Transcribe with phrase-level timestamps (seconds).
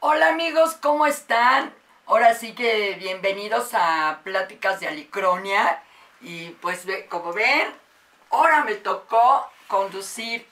[0.00, 1.72] Hola amigos, ¿cómo están?
[2.06, 5.80] Ahora sí que bienvenidos a Pláticas de Alicronia.
[6.20, 7.72] Y pues como ven,
[8.30, 10.44] ahora me tocó conducir,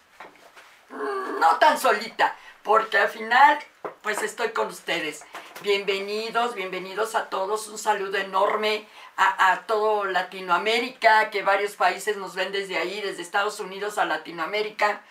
[0.91, 3.59] mm, no tan solita, porque al final
[4.03, 5.25] pues estoy con ustedes.
[5.63, 8.85] Bienvenidos, bienvenidos a todos, un saludo enorme
[9.17, 15.03] a, todo Latinoamérica, que varios países nos ven desde ahí, desde Estados Unidos a Latinoamérica.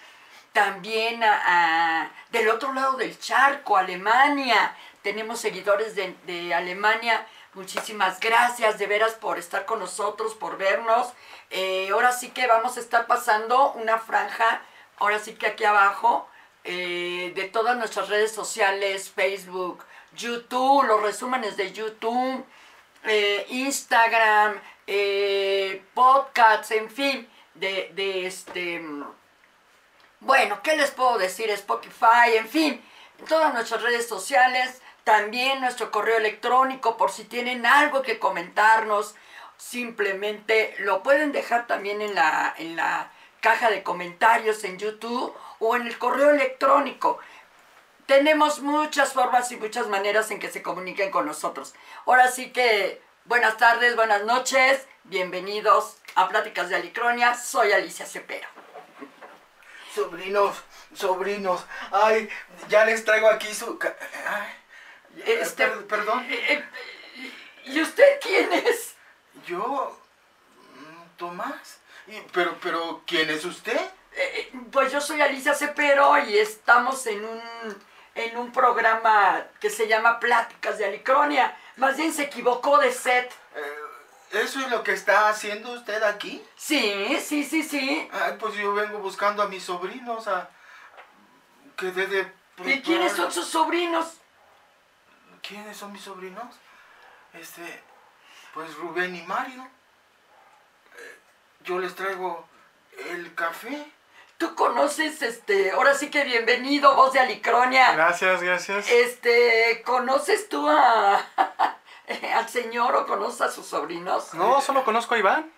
[0.52, 4.76] También a, del otro lado del charco, Alemania.
[5.02, 7.26] Tenemos seguidores de, Alemania.
[7.54, 11.14] Muchísimas gracias de veras por estar con nosotros, por vernos.
[11.50, 14.62] Eh, ahora sí que vamos a estar pasando una franja,
[14.98, 16.28] ahora sí que aquí abajo,
[16.66, 22.46] eh, de todas nuestras redes sociales, Facebook, YouTube, los resúmenes de YouTube,
[23.04, 28.82] eh, Instagram, eh, podcasts, en fin, de, de, este...
[30.20, 31.50] Bueno, ¿qué les puedo decir?
[31.50, 32.82] Spotify, en fin,
[33.28, 39.16] todas nuestras redes sociales, también nuestro correo electrónico por si tienen algo que comentarnos,
[39.58, 45.76] simplemente lo pueden dejar también en la, en la caja de comentarios en YouTube o
[45.76, 47.20] en el correo electrónico.
[48.12, 51.74] Tenemos muchas formas y muchas maneras en que se comuniquen con nosotros.
[52.06, 57.36] Ahora sí que buenas tardes, buenas noches, bienvenidos a Pláticas de Alicronia.
[57.38, 58.50] Soy Alicia Cepero.
[59.96, 60.58] Sobrinos,
[60.94, 62.28] sobrinos, ay,
[62.68, 63.80] ya les traigo aquí su...
[65.26, 66.26] este, perdón.
[66.30, 67.32] Eh, eh,
[67.64, 68.96] ¿Y usted quién es?
[69.46, 69.98] Yo,
[70.76, 71.80] mm, Tomás.
[72.34, 73.80] Pero, pero, ¿quién es usted?
[74.12, 77.42] Eh, pues yo soy Alicia Cepero y estamos en un
[78.16, 81.58] en un programa que se llama Pláticas de Alicronia.
[81.78, 83.32] Más bien se equivocó de set.
[83.56, 86.44] Eh, ¿Eso es lo que está haciendo usted aquí?
[86.56, 88.10] Sí, sí, sí, sí.
[88.40, 90.50] pues yo vengo buscando a mis sobrinos, a...
[91.76, 92.32] que de
[92.66, 94.18] ¿Y quiénes son sus sobrinos?
[95.42, 96.56] ¿Quiénes son mis sobrinos?
[97.34, 97.84] Este,
[98.54, 99.68] pues Rubén y Mario.
[100.98, 101.20] Eh,
[101.64, 102.48] yo les traigo
[103.10, 103.92] el café.
[104.42, 107.92] Tú conoces, este, ahora sí que bienvenido, voz de Alicronia.
[107.92, 108.90] Gracias, gracias.
[108.90, 111.24] Este, ¿conoces tú a,
[112.36, 114.34] al señor o conoces a sus sobrinos?
[114.34, 115.52] No, solo conozco a Iván.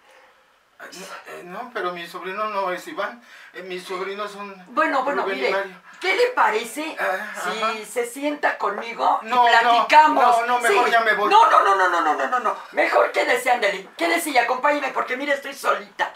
[1.27, 3.23] Eh, no, pero mi sobrino no es Iván.
[3.53, 4.53] Eh, mis sobrinos son.
[4.67, 5.55] Bueno, bueno, mire.
[6.01, 10.41] ¿Qué le parece ah, si se sienta conmigo y platicamos?
[10.41, 11.29] No, no, mejor ya me voy.
[11.31, 12.57] No, no, no, no, no, no, no, no, no.
[12.73, 13.87] Mejor quédese, ándale.
[13.95, 16.13] Quédese y acompáñeme porque mire, estoy solita.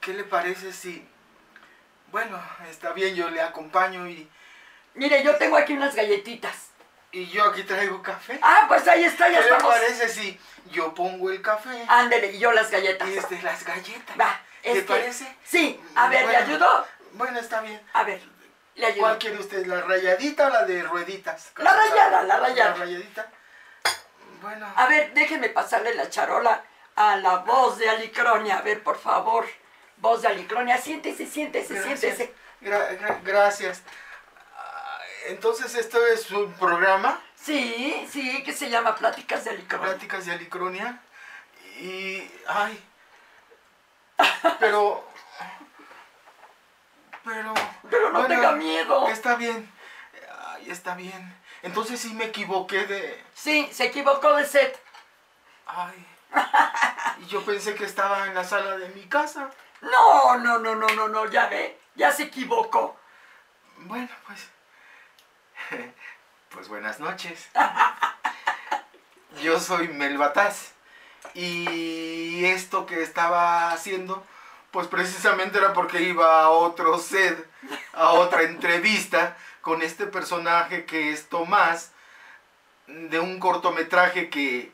[0.00, 1.11] ¿Qué le parece si
[2.12, 4.30] bueno, está bien, yo le acompaño y...
[4.94, 6.68] Mire, yo tengo aquí unas galletitas.
[7.10, 8.38] Y yo aquí traigo café.
[8.42, 10.38] Ah, pues ahí está, ya ¿Qué le parece si
[10.70, 11.84] yo pongo el café?
[11.88, 13.08] Ándele, y yo las galletas.
[13.08, 14.20] Y este, las galletas.
[14.20, 14.40] Va.
[14.62, 15.36] ¿Te parece?
[15.42, 15.80] Sí.
[15.94, 16.86] A ver, ¿le ayudo?
[17.12, 17.80] Bueno, está bien.
[17.94, 18.20] A ver,
[18.74, 19.00] le ayudo.
[19.00, 21.52] ¿Cuál quiere usted, la rayadita o la de rueditas?
[21.56, 22.70] La rayada, la rayada.
[22.70, 23.26] La rayadita.
[24.42, 24.70] Bueno.
[24.76, 26.62] A ver, déjenme pasarle la charola
[26.94, 28.58] a la voz de Alicronia.
[28.58, 29.46] A ver, por favor
[30.02, 30.76] voz de Alicronia.
[30.76, 32.34] Siéntese, siéntese, siéntese.
[33.24, 33.82] gracias.
[34.54, 34.98] Ah,
[35.28, 37.18] entonces, ¿esto es un programa?
[37.36, 39.86] Sí, sí, que se llama Pláticas de Alicronia.
[39.86, 41.00] Pláticas de Alicronia.
[41.80, 42.84] Y, ay,
[44.60, 45.08] pero,
[47.24, 47.54] pero...
[47.88, 49.08] Pero no tenga miedo.
[49.08, 49.70] Está bien,
[50.46, 51.36] ay, está bien.
[51.62, 53.24] Entonces sí me equivoqué de...
[53.34, 54.80] Sí, se equivocó de set.
[55.66, 56.06] Ay,
[57.20, 59.50] y yo pensé que estaba en la sala de mi casa.
[59.82, 62.96] No, no, no, no, no, no, ya ve, ya se equivocó.
[63.78, 64.48] Bueno, pues,
[66.50, 67.50] pues buenas noches.
[69.42, 70.72] Yo soy Melbataz
[71.34, 74.24] y esto que estaba haciendo,
[74.70, 77.50] pues precisamente era porque iba a otro set,
[77.92, 81.92] a otra entrevista con este personaje que es Tomás,
[82.86, 84.70] de un cortometraje que,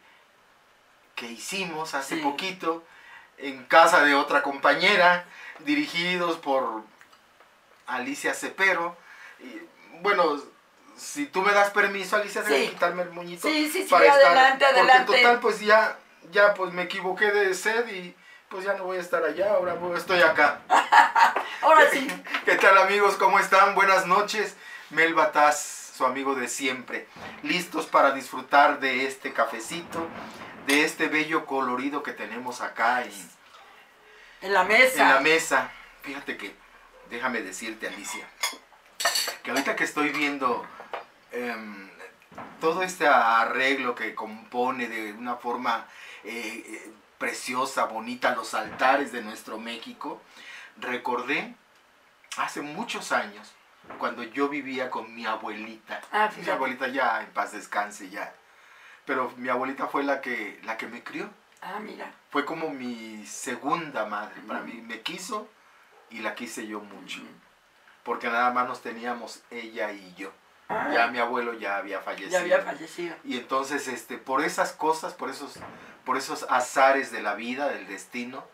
[1.15, 2.85] que hicimos hace poquito
[3.39, 5.25] en casa de otra compañera,
[5.61, 6.83] dirigidos por
[7.87, 8.97] Alicia Cepero.
[9.41, 9.61] Y,
[10.01, 10.41] bueno,
[10.97, 13.49] si tú me das permiso, Alicia, de quitarme el muñito.
[13.49, 15.05] Sí, sí, sí, adelante, adelante.
[15.07, 15.99] Porque total, pues ya,
[16.31, 18.15] ya pues me equivoqué de sed y
[18.49, 20.61] pues ya no voy a estar allá, ahora estoy acá.
[21.63, 22.09] ahora sí.
[22.45, 23.17] ¿Qué tal amigos?
[23.17, 23.75] ¿Cómo están?
[23.75, 24.57] Buenas noches.
[24.91, 27.09] Mel Bataz, su amigo de siempre.
[27.43, 30.09] Listos para disfrutar de este cafecito
[30.69, 33.31] de este bello colorido que tenemos acá en,
[34.43, 35.03] en la mesa.
[35.03, 35.71] En la mesa.
[36.03, 36.55] Fíjate que,
[37.11, 38.29] déjame decirte, Alicia,
[39.43, 40.65] que ahorita que estoy viendo
[41.33, 41.91] em,
[42.61, 45.87] todo este arreglo que compone de una forma
[46.23, 50.23] eh, preciosa, bonita, los altares de nuestro México,
[50.77, 51.55] recordé
[52.37, 53.53] hace muchos años,
[53.99, 56.01] cuando yo vivía con mi abuelita.
[56.13, 58.33] Ah, mi abuelita ya en paz descanse ya.
[59.05, 61.31] Pero mi abuelita fue la que, la que me crió.
[61.63, 62.13] Ah, mira.
[62.31, 64.41] Fue como mi segunda madre.
[64.47, 65.49] Para mí me quiso
[66.11, 67.21] y la quise yo mucho.
[68.03, 70.31] Porque nada más nos teníamos ella y yo.
[70.69, 72.31] Ah, Ya mi abuelo ya había fallecido.
[72.33, 73.17] ya había fallecido.
[73.25, 75.55] Y entonces, este, por esas cosas, por esos,
[76.05, 78.45] por esos azares de la vida, del destino,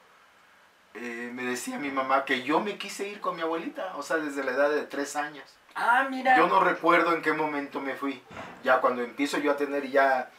[0.95, 4.17] eh, me decía mi mamá que yo me quise ir con mi abuelita, o sea,
[4.17, 5.45] desde la edad de tres años.
[5.75, 6.37] Ah, mira.
[6.37, 8.23] Yo no recuerdo en qué momento me fui.
[8.63, 10.31] Ya cuando empiezo yo a tener ya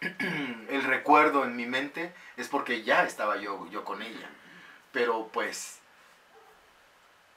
[0.00, 4.30] eh, el recuerdo en mi mente, es porque ya estaba yo, yo con ella.
[4.92, 5.80] Pero pues,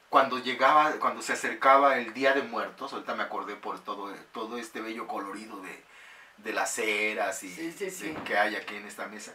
[0.09, 4.57] cuando llegaba, cuando se acercaba el Día de Muertos, ahorita me acordé por todo, todo
[4.57, 5.83] este bello colorido de,
[6.37, 8.09] de las ceras y Sí, sí, sí.
[8.11, 9.33] de- que hay aquí en esta mesa.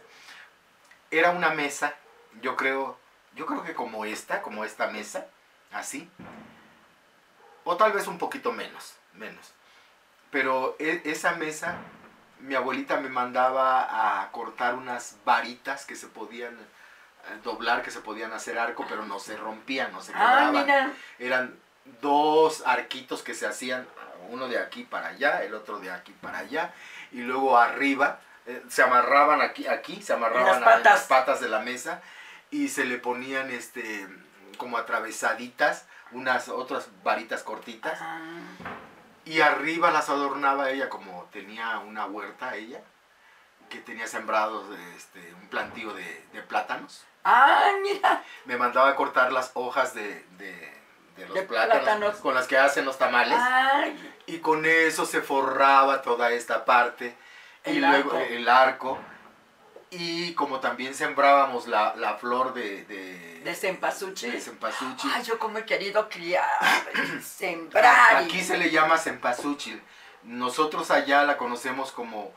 [1.11, 1.93] Era una mesa,
[2.41, 2.97] yo creo,
[3.35, 5.25] yo creo que como esta, como esta mesa,
[5.71, 6.09] así,
[7.63, 9.53] o tal vez un poquito menos, menos.
[10.31, 11.75] Pero e- esa mesa,
[12.39, 17.99] mi abuelita me mandaba a cortar unas varitas que se podían eh, doblar, que se
[18.01, 20.91] podían hacer arco, pero no se rompían, no se Ah, mira.
[21.19, 21.57] Eran
[22.01, 23.87] dos arquitos que se hacían,
[24.29, 26.73] uno de aquí para allá, el otro de aquí para allá,
[27.11, 30.83] y luego arriba eh, se amarraban aquí, aquí se amarraban las a- patas.
[30.93, 32.01] las patas de la mesa
[32.51, 34.07] y se le ponían este
[34.57, 37.99] como atravesaditas unas otras varitas cortitas.
[38.01, 38.19] Ah,
[39.25, 42.81] y arriba las adornaba ella como tenía una huerta ella
[43.69, 44.65] que tenía sembrados
[44.95, 47.03] este un plantío de, de plátanos.
[47.25, 48.23] Ah, mira.
[48.45, 50.77] me mandaba a cortar las hojas de, de-
[51.17, 52.15] de los De plátanos, plátanos.
[52.17, 53.37] con las que hacen los tamales.
[53.41, 57.17] Ay, y con eso se forraba toda esta parte.
[57.65, 58.19] Y luego arco.
[58.29, 58.99] el arco
[59.89, 64.31] y como también sembrábamos la, la flor de, de, de cempasúchil.
[64.33, 66.45] de cempasúchil Ay, yo como he querido criar,
[67.23, 68.17] sembrar.
[68.17, 69.81] aquí se le llama cempasúchil
[70.23, 72.33] nosotros allá la conocemos como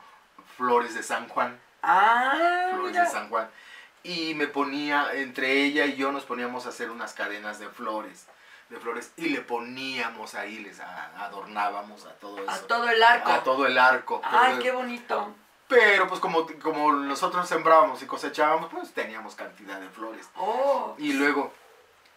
[0.57, 3.05] flores de San Juan Ah, flores mira.
[3.05, 3.49] de San Juan
[4.03, 8.27] y me ponía entre ella y yo nos poníamos a hacer unas cadenas de flores
[8.69, 13.31] de flores y le poníamos ahí les adornábamos a todo eso A todo el arco.
[13.33, 15.35] a todo el arco Ay, qué bonito.
[15.71, 20.29] Pero pues como, como nosotros sembrábamos y cosechábamos, pues teníamos cantidad de flores.
[20.37, 20.95] Oh.
[20.99, 21.53] Y luego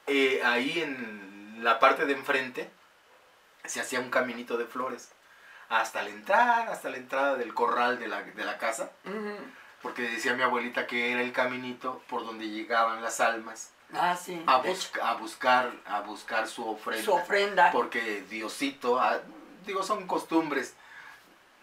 [0.08, 2.70] eh, ahí en la parte de enfrente
[3.64, 5.12] se hacía un caminito de flores.
[5.70, 8.92] Hasta la entrada, hasta la entrada del corral de la, de la casa.
[9.82, 14.42] Porque decía mi abuelita que era el caminito por donde llegaban las almas Ah, sí.
[14.48, 17.04] a, busca- a buscar, a buscar su ofrenda.
[17.06, 17.72] su ofrenda.
[17.72, 19.20] Porque Diosito, ah,
[19.66, 20.76] digo, son costumbres.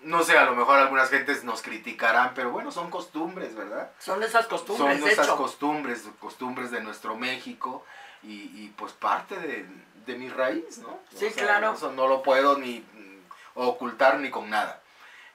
[0.02, 3.91] No sé, a lo mejor algunas gentes nos criticarán, pero bueno, son costumbres, ¿verdad?
[3.99, 7.85] Son esas costumbres, son esas costumbres, costumbres de nuestro México
[8.23, 9.67] y, y, pues parte de,
[10.06, 10.99] de mi raíz, ¿no?
[11.14, 11.75] Sí, claro.
[11.75, 13.19] Eso no lo puedo ni mm,
[13.55, 14.81] ocultar ni con nada.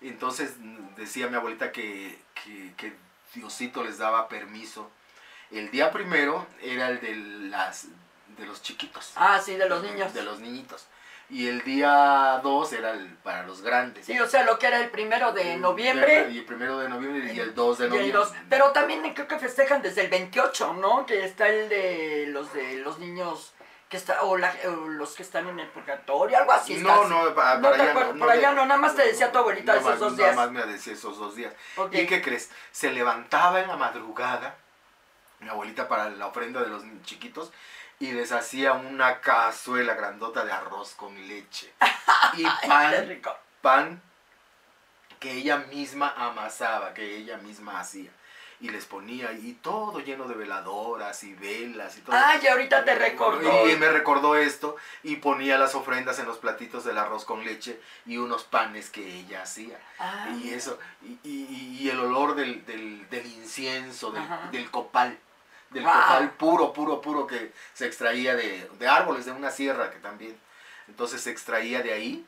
[0.01, 0.55] Entonces
[0.95, 2.95] decía mi abuelita que, que, que
[3.33, 4.89] Diosito les daba permiso.
[5.51, 7.15] El día primero era el de,
[7.49, 7.87] las,
[8.37, 9.13] de los chiquitos.
[9.15, 10.13] Ah, sí, de los niños.
[10.13, 10.87] De los niñitos.
[11.29, 14.05] Y el día 2 era el para los grandes.
[14.05, 16.27] Sí, o sea, lo que era el primero de noviembre.
[16.31, 18.17] Y el primero de noviembre y el 2 de y el noviembre.
[18.19, 18.33] dos.
[18.49, 21.05] Pero también creo que festejan desde el 28, ¿no?
[21.07, 23.53] Que está el de los de los niños
[23.89, 26.75] que está o, la- o los que están en el purgatorio, algo así.
[26.77, 28.95] No, no, pa- No para te allá acuerdas, no, por no allá no, nada más
[28.95, 30.35] te decía tu abuelita Nada esos más- dos Nada días.
[30.35, 31.53] más me decía esos dos días.
[31.77, 31.93] Ok.
[31.93, 32.51] ¿Y qué crees?
[32.71, 34.55] Se levantaba en la madrugada,
[35.39, 37.51] mi abuelita para la ofrenda de los chiquitos,
[37.99, 41.73] y les hacía una cazuela grandota de arroz con leche.
[42.37, 43.35] Y pan, rico.
[43.61, 44.01] pan
[45.19, 48.11] que ella misma amasaba, que ella misma hacía.
[48.59, 52.15] Y les ponía, y todo lleno de veladoras y velas y todo.
[52.17, 53.69] Ay, ahorita te recordó.
[53.69, 57.79] Y me recordó esto y ponía las ofrendas en los platitos del arroz con leche
[58.05, 59.77] y unos panes que ella hacía.
[59.99, 65.17] Ah, Y eso, y, y- y el olor del, del- del incienso, del, del copal,
[65.69, 65.91] del Wow.
[65.93, 70.37] copal puro, puro, puro que se extraía de, de árboles, de una sierra que también.
[70.87, 72.25] Entonces se extraía de ahí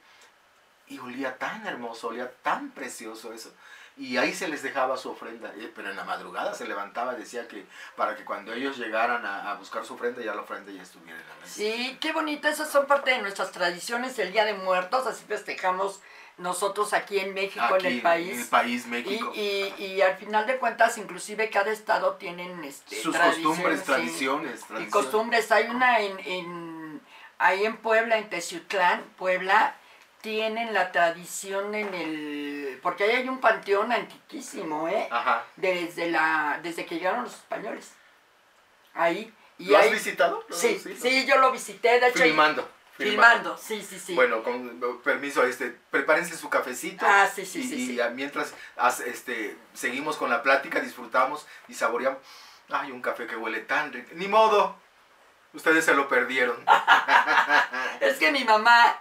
[0.87, 3.53] y olía tan hermoso, olía tan precioso eso.
[3.97, 7.17] Y ahí se les dejaba su ofrenda, eh, pero en la madrugada se levantaba y
[7.17, 7.65] decía que
[7.95, 11.19] para que cuando ellos llegaran a, a buscar su ofrenda, ya la ofrenda ya estuviera
[11.19, 11.53] en la mesa.
[11.55, 15.99] Sí, qué bonito, esas son parte de nuestras tradiciones, el Día de Muertos, así festejamos
[16.37, 18.31] nosotros aquí en México, Aquí, en el país.
[18.33, 19.31] En el país, Y, México.
[19.35, 24.61] y, y al final de cuentas, inclusive cada estado tienen este, Sus tradiciones, costumbres, tradiciones,
[24.61, 24.89] Y tradiciones.
[24.93, 25.51] costumbres.
[25.51, 27.01] Hay una en, en
[27.39, 29.75] ahí en Puebla, en Teciutlán, Puebla,
[30.21, 32.79] tienen la tradición en el...
[32.83, 35.07] Porque ahí hay un panteón antiquísimo, ¿eh?
[35.09, 35.43] Ajá.
[35.55, 37.93] Desde, la, desde que llegaron los españoles.
[38.93, 39.33] Ahí.
[39.59, 40.43] Y ¿Lo has visitado?
[40.47, 42.19] ¿Lo- Sí, sí, yo lo visité, de hecho.
[42.23, 42.67] Filmando.
[42.97, 44.15] Filmando, sí, sí, sí.
[44.15, 47.05] Bueno, con permiso, este, prepárense su cafecito.
[47.07, 51.73] Ah, sí, sí, y, sí, y mientras as- este, seguimos con la plática, disfrutamos y
[51.75, 52.19] saboreamos.
[52.69, 54.09] Ay, un café que huele tan rico.
[54.13, 54.75] Ni modo.
[55.53, 56.57] Ustedes se lo perdieron.
[57.99, 58.99] Es que mi mamá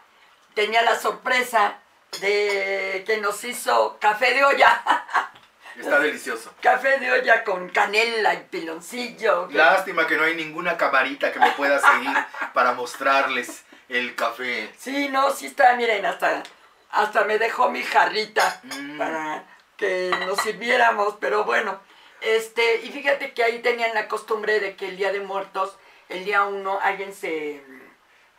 [0.54, 1.78] tenía la sorpresa
[2.20, 4.82] de que nos hizo café de olla.
[5.76, 6.54] Está delicioso.
[6.62, 9.48] Café de olla con canela y piloncillo.
[9.50, 12.16] Lástima que no hay ninguna camarita que me pueda seguir
[12.54, 14.70] para mostrarles el café.
[14.78, 16.42] Sí, no, sí está, miren, hasta,
[16.90, 18.98] hasta me dejó mi jarrita Mm.
[18.98, 19.44] para
[19.76, 21.80] que nos sirviéramos, pero bueno.
[22.20, 25.76] Este, y fíjate que ahí tenían la costumbre de que el día de muertos,
[26.08, 27.62] el día uno, alguien se,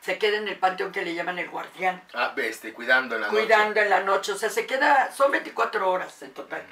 [0.02, 2.02] se queda en el panteón que le llaman el guardián.
[2.14, 3.40] Ah, ve, este, cuidando en la noche.
[3.40, 4.32] cuidando en la noche.
[4.32, 6.64] O sea, se queda, son 24 horas en total.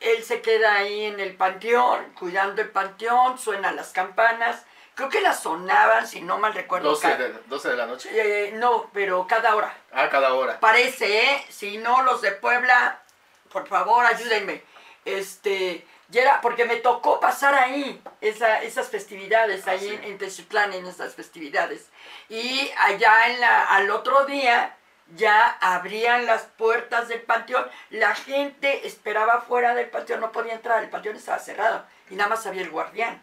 [0.00, 4.64] Él se queda ahí en el panteón, cuidando el panteón, suenan las campanas.
[4.96, 6.88] Creo que las sonaban, si no mal recuerdo.
[6.90, 8.08] 12 ca- de, 12 de la noche.
[8.12, 9.72] Eh, no, pero cada hora.
[9.92, 10.58] Ah, cada hora.
[10.58, 11.46] Parece, ¿eh?
[11.50, 13.02] Si no, los de Puebla,
[13.52, 14.62] por favor, ayúdenme.
[15.04, 19.94] Este, ya era, porque me tocó pasar ahí, esa, esas festividades, Ah, ahí sí.
[20.02, 21.86] en, en en esas festividades.
[22.28, 24.76] Y allá en la, al otro día,
[25.14, 27.68] ya abrían las puertas del panteón.
[27.90, 32.30] La gente esperaba fuera del panteón, no podía entrar, el panteón estaba cerrado y nada
[32.30, 33.22] más había el guardián.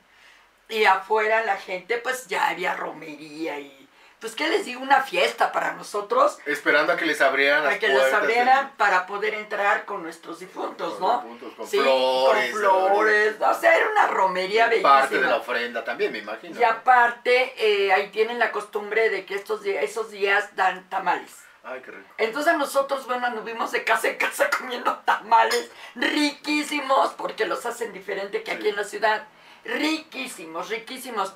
[0.70, 3.88] Y afuera la gente, pues ya había romería y,
[4.20, 4.82] pues, ¿qué les digo?
[4.82, 9.06] Una fiesta para nosotros Esperando a que les abrieran las para que puertas abrieran para
[9.06, 11.22] poder entrar con nuestros difuntos, Con ¿no?
[11.22, 15.02] difuntos, con sí, flores, con flores, o sea, era una romería bellísima.
[15.02, 16.58] Parte de la ofrenda también, me imagino.
[16.58, 21.44] Y aparte, eh, ahí tienen la costumbre de que estos días, esos días dan tamales.
[21.66, 22.10] Ay, qué rico.
[22.18, 28.44] Entonces nosotros, bueno, anduvimos de casa en casa comiendo tamales riquísimos, porque los hacen diferente
[28.44, 29.28] que aquí en la ciudad.
[29.66, 31.34] Riquísimos, riquísimos.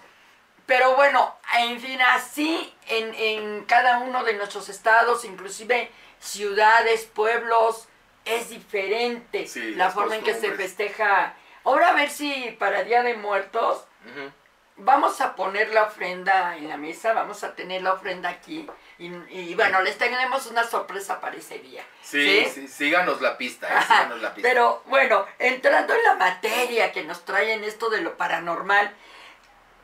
[0.65, 7.87] Pero bueno, en fin, así en, en cada uno de nuestros estados, inclusive ciudades, pueblos,
[8.25, 11.35] es diferente Sí, la forma en que se festeja.
[11.63, 13.85] Ahora a ver si para Día de Muertos.
[14.79, 18.67] Vamos a poner la ofrenda en la mesa, vamos a tener la ofrenda aquí.
[18.99, 21.83] Y, y bueno, les tenemos una sorpresa para ese día.
[22.03, 24.47] Sí, sí, síganos la pista, eh, síganos la pista.
[24.47, 28.95] Pero bueno, entrando en la materia que nos trae en esto de lo paranormal,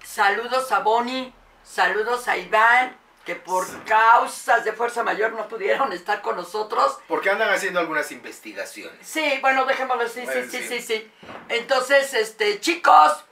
[0.04, 1.34] saludos a Bonnie,
[1.64, 2.96] saludos a Iván,
[3.26, 7.00] que por causas de fuerza mayor no pudieron estar con nosotros.
[7.08, 9.00] Porque andan haciendo algunas investigaciones.
[9.08, 10.68] Sí, bueno, dejémoslo, sí, sí, Bueno, sí, sí.
[10.68, 11.12] sí, sí.
[11.50, 13.24] Entonces, este, chicos,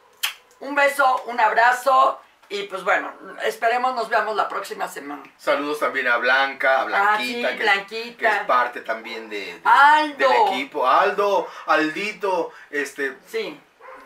[0.61, 3.13] un beso, un abrazo y pues bueno,
[3.43, 5.23] esperemos nos veamos la próxima semana.
[5.37, 8.17] Saludos también a Blanca, a Blanquita, Ah, sí, que, Blanquita.
[8.17, 10.17] que es parte también de, de- Aldo.
[10.29, 10.85] del equipo.
[10.87, 13.57] Aldo, Aldito, este, Sí,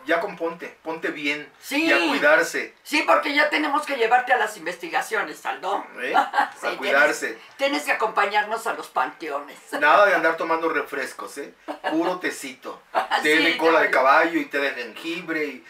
[0.04, 1.86] ya componte, ponte bien Sí.
[1.86, 2.74] y a cuidarse.
[2.84, 5.84] sí, porque ya tenemos que llevarte a las investigaciones, Aldo.
[6.00, 6.14] ¿eh?
[6.60, 7.26] Sí, a cuidarse.
[7.30, 9.58] Tienes, tienes que acompañarnos a los panteones.
[9.72, 11.52] Nada de andar tomando refrescos, ¿eh?
[11.90, 12.80] Puro tecito.
[13.24, 15.64] Té de cola de caballo y té de jengibre y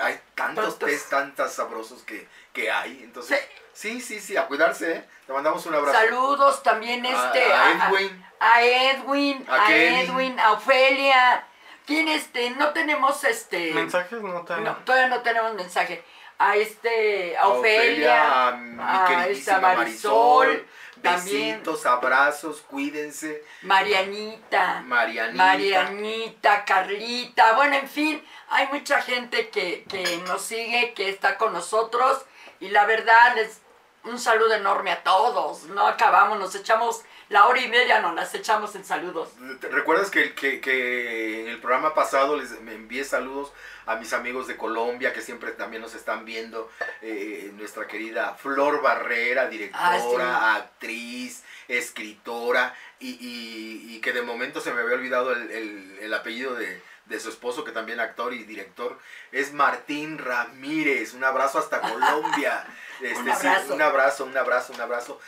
[0.00, 3.00] Hay tantos tés tantas sabrosos que, que hay.
[3.04, 3.40] Entonces,
[3.72, 5.04] sí, sí, sí, a cuidarse, ¿eh?
[5.26, 5.98] Te mandamos un abrazo.
[5.98, 8.24] Saludos también A- este a Edwin.
[8.40, 9.74] a, a Edwin, A.
[9.74, 11.46] Edwin, a Ofelia.
[11.86, 12.50] ¿Quién este?
[12.50, 14.20] No tenemos este ¿Mensajes?
[14.22, 16.04] No te No, todavía no tenemos mensaje.
[16.38, 20.66] A este, a A Ofelia, a mi a queridísima esta Marisol, Marisol,
[21.02, 21.58] también.
[21.58, 23.44] besitos, abrazos, cuídense.
[23.62, 25.44] Marianita, Marianita.
[25.44, 31.52] Marianita, Carlita, bueno, en fin, hay mucha gente que, que nos sigue, que está con
[31.52, 32.24] nosotros
[32.60, 33.60] y la verdad es
[34.04, 35.64] un saludo enorme a todos.
[35.64, 39.30] No acabamos, nos echamos la hora y media, nos las echamos en saludos.
[39.60, 43.52] ¿Te ¿Recuerdas que, que- que en el programa pasado les me envié saludos
[43.86, 46.70] a mis amigos de Colombia que siempre también nos están viendo?
[47.00, 54.72] Eh, nuestra querida Flor Barrera, directora, actriz, escritora, y, y- y que de momento se
[54.72, 58.44] me había olvidado el, el- el apellido de, de su esposo, que también actor y
[58.44, 58.98] director,
[59.32, 61.14] es Martín Ramírez.
[61.14, 62.64] Un abrazo hasta Colombia.
[63.02, 65.20] Este, Un sí, un abrazo, un abrazo, un abrazo.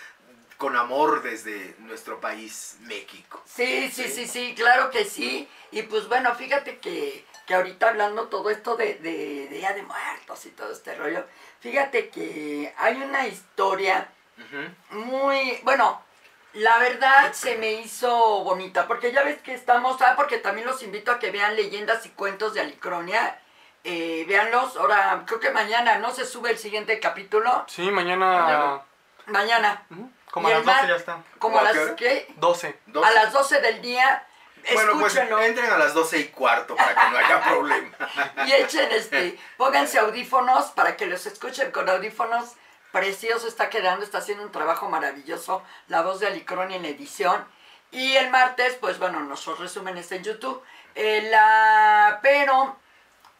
[0.65, 3.43] Con amor desde nuestro país, México.
[3.45, 4.11] Sí, sí, Sí.
[4.11, 5.47] sí, sí, claro que sí.
[5.73, 9.83] Y pues bueno, fíjate que, que ahorita hablando todo esto de, de, de Día de
[9.83, 11.27] Muertos y todo este rollo,
[11.61, 14.09] fíjate que hay una historia
[14.89, 16.01] muy, bueno,
[16.55, 20.83] la verdad se me hizo bonita, porque ya ves que estamos, ah, porque también los
[20.83, 23.39] invito a que vean leyendas y cuentos de Alicronia.
[23.85, 26.11] Eh, véanlos, ahora creo que mañana, ¿no?
[26.15, 27.67] Se sube el siguiente capítulo.
[27.69, 28.27] Sí, mañana.
[28.39, 28.83] Mañana.
[29.27, 29.87] Mañana.
[30.35, 31.23] Como Y a las 12 mar- ya está.
[31.39, 31.97] Como a ¿A las, qué hora?
[31.97, 32.27] ¿qué?
[32.39, 32.81] 12.
[33.05, 34.27] A las 12 del día
[34.73, 37.91] Bueno, pues entren a las 12 y cuarto para que no haya problema.
[38.47, 42.55] y echen este, pónganse audífonos para que los escuchen con audífonos.
[42.91, 47.45] Precioso está quedando, está haciendo un trabajo maravilloso la voz de Alicroni en la edición.
[47.93, 50.61] Y el martes, pues bueno, nuestros resúmenes en YouTube.
[50.97, 52.77] Eh, la, pero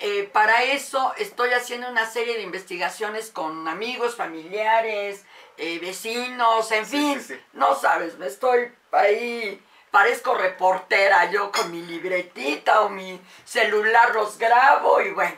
[0.07, 5.25] eh, para eso estoy haciendo una serie de investigaciones con amigos, familiares,
[5.57, 7.21] eh, vecinos, en Sí, fin.
[7.23, 7.41] sí, sí.
[7.55, 14.37] No sabes, me estoy ahí, parezco reportera yo con mi libretita o mi celular los
[14.37, 15.37] grabo y bueno.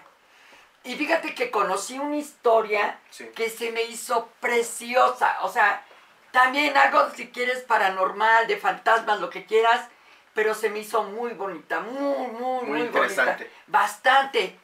[0.83, 2.99] Y fíjate que conocí una historia
[3.37, 5.39] que se me hizo preciosa.
[5.43, 5.85] O sea,
[6.33, 9.89] también algo, si quieres, paranormal, de fantasmas, lo que quieras,
[10.37, 13.45] pero se me hizo muy bonita, muy, muy, muy, interesante.
[13.45, 13.57] bonita.
[13.67, 14.57] Bastante.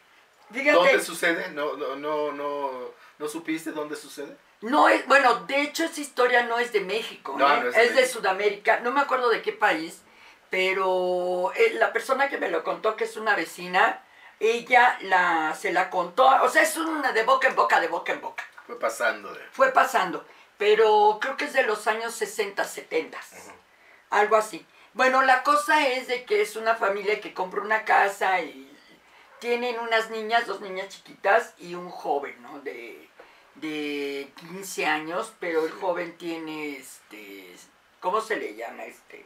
[0.53, 1.49] Fíjate, ¿Dónde sucede?
[1.53, 2.71] ¿No, no, no, no,
[3.19, 4.37] ¿no supiste dónde sucede?
[4.61, 7.61] no es, bueno, de hecho esa historia no es de México, No, ¿eh?
[7.63, 8.07] no es de es de.
[8.07, 10.03] Sudamérica, no me acuerdo de qué país,
[10.51, 14.05] pero eh, la persona que me lo contó, que es una vecina,
[14.39, 18.13] ella la, se la contó, o sea, es una de boca en boca, de boca
[18.13, 18.45] en boca.
[18.67, 19.41] Fue pasando de...
[19.51, 20.25] fue pasando,
[20.59, 23.19] pero creo que es de los años 60, 70,
[24.11, 24.65] algo así.
[24.95, 28.71] Bueno, la cosa es de que es una familia que compra una casa y
[29.39, 32.61] tienen unas niñas, dos niñas chiquitas y un joven, ¿no?
[32.61, 33.09] De,
[33.57, 37.55] de 15 años, pero el joven tiene, este,
[38.01, 38.85] ¿cómo se le llama?
[38.85, 39.25] Este,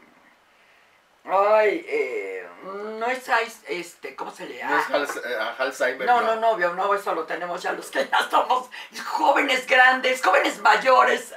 [1.25, 3.29] ay, eh, no es,
[3.69, 4.81] este, ¿cómo se le ¿No llama?
[5.03, 6.07] es Hals- eh, Alzheimer?
[6.07, 8.71] No, no, novio, no, eso lo tenemos ya los que ya somos
[9.05, 11.35] jóvenes grandes, jóvenes mayores.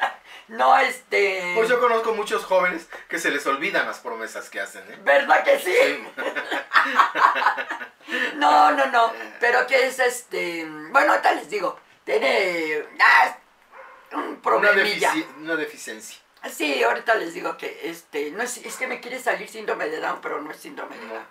[0.49, 1.53] No, este.
[1.55, 4.97] Pues yo conozco muchos jóvenes que se les olvidan las promesas que hacen, ¿eh?
[5.03, 5.73] ¿Verdad que sí?
[5.73, 6.07] Sí.
[8.35, 9.13] No, no, no.
[9.39, 10.65] Pero que es este.
[10.89, 11.79] Bueno, ahorita les digo.
[12.03, 12.83] Tiene.
[12.99, 13.37] ah,
[14.13, 15.13] un Una, problemilla.
[15.13, 16.17] defici- una deficiencia.
[16.51, 18.31] Sí, ahorita les digo que este.
[18.31, 21.05] No es, es que me quiere salir síndrome de Down, pero no es síndrome de
[21.07, 21.27] Down.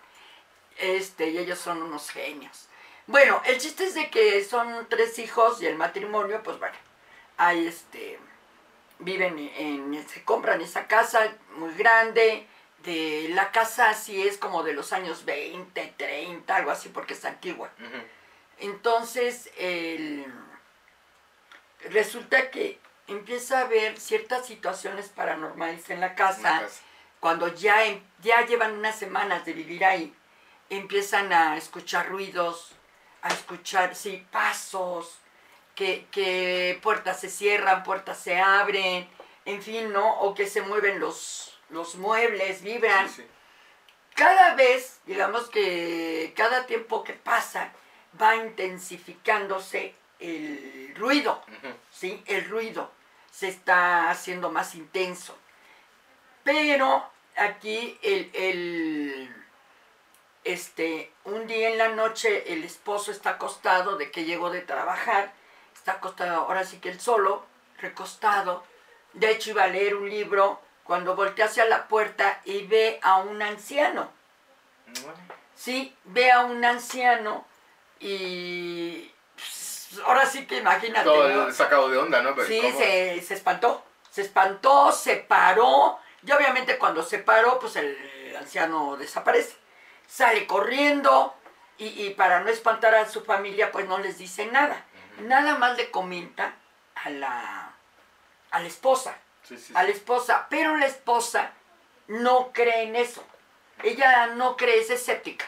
[0.77, 2.69] Este, y ellos son unos genios.
[3.07, 6.77] Bueno, el chiste es de que son tres hijos y el matrimonio, pues bueno,
[7.39, 8.21] hay este,
[9.01, 12.47] viven en, se compran esa casa muy grande,
[12.83, 17.25] de la casa así es como de los años 20, 30, algo así, porque es
[17.25, 17.71] antigua.
[18.59, 20.27] Entonces, el-
[21.91, 26.83] resulta que empieza a haber ciertas situaciones paranormales en la casa casa.
[27.21, 30.15] cuando ya, em- ya llevan unas semanas de vivir ahí,
[30.71, 32.73] empiezan a escuchar ruidos,
[33.23, 35.19] a escuchar, sí, pasos,
[35.79, 39.09] que, que puertas se cierran, puertas se abren,
[39.45, 40.19] en fin, ¿no?
[40.23, 43.09] O que se mueven los, los muebles, vibran.
[43.09, 43.29] Sí, sí.
[44.17, 47.71] Cada vez, digamos que cada tiempo que pasa,
[48.21, 51.41] va intensificándose el ruido.
[51.93, 52.21] ¿sí?
[52.27, 52.91] El ruido
[53.31, 55.39] se está haciendo más intenso.
[56.43, 59.35] Pero aquí el, el-
[60.43, 65.33] este, un día en la noche el esposo está acostado de que llegó de trabajar,
[65.89, 67.47] está acostado, ahora sí que él solo,
[67.81, 68.63] recostado,
[69.15, 73.17] de hecho iba a leer un libro cuando voltea hacia la puerta y ve a
[73.17, 74.11] un anciano.
[75.55, 77.47] Sí, ve a un anciano
[78.01, 81.07] y pues, ahora sí que imagínate.
[81.07, 81.15] ¿no?
[81.15, 82.35] Todo sacado de onda, ¿no?
[82.35, 83.83] Pero Sí, se, se espantó.
[84.11, 85.99] Se espantó, se paró.
[86.23, 89.57] Y obviamente cuando se paró, pues el anciano desaparece.
[90.07, 91.35] Sale corriendo
[91.77, 94.85] y, y para no espantar a su familia, pues no les dice nada.
[95.21, 96.55] Nada más le comenta
[96.95, 97.73] a la,
[98.51, 99.17] a la esposa.
[99.43, 100.47] Sí, sí, A la esposa.
[100.51, 101.53] Pero la esposa
[102.07, 103.25] no cree en eso.
[103.83, 105.47] Ella no cree, es escéptica.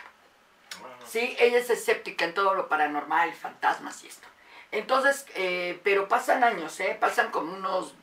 [1.06, 4.28] Sí, ella es escéptica en todo lo paranormal, fantasmas y esto.
[4.70, 6.96] Entonces, eh, pero pasan años, ¿eh?
[7.00, 7.94] Pasan como unos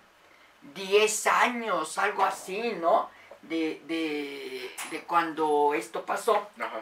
[0.75, 3.09] 10 años, algo así, ¿no?
[3.43, 6.49] De, de, de cuando esto pasó.
[6.59, 6.81] Ajá.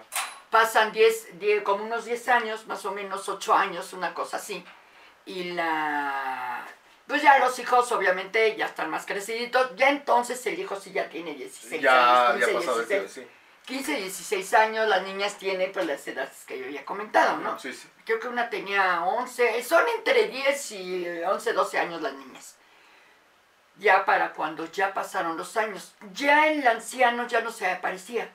[0.56, 4.63] Pasan 10, 10, como unos 10 años, más o menos 8 años, una cosa así.
[5.26, 6.65] Y la...
[7.06, 9.76] Pues ya los hijos obviamente ya están más creciditos.
[9.76, 12.39] Ya entonces el hijo sí ya tiene 16 Ya, años.
[12.39, 13.13] ya 15, ha pasado el 16.
[13.13, 13.36] tiempo, sí.
[13.65, 17.60] 15, 16 años, las niñas tienen pues las edades que yo había comentado, ¿no?
[17.60, 17.89] Sí, sí.
[18.06, 22.56] Creo que una tenía 11, son entre 10 y 11, 12 años las niñas.
[23.78, 28.32] Ya para cuando ya pasaron los años, ya el anciano ya no se aparecía,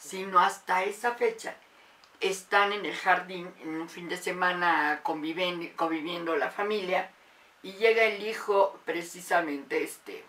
[0.00, 1.54] sino hasta esa fecha
[2.20, 7.10] están en el jardín en un fin de semana conviven- conviviendo la familia
[7.62, 10.24] y llega el hijo precisamente este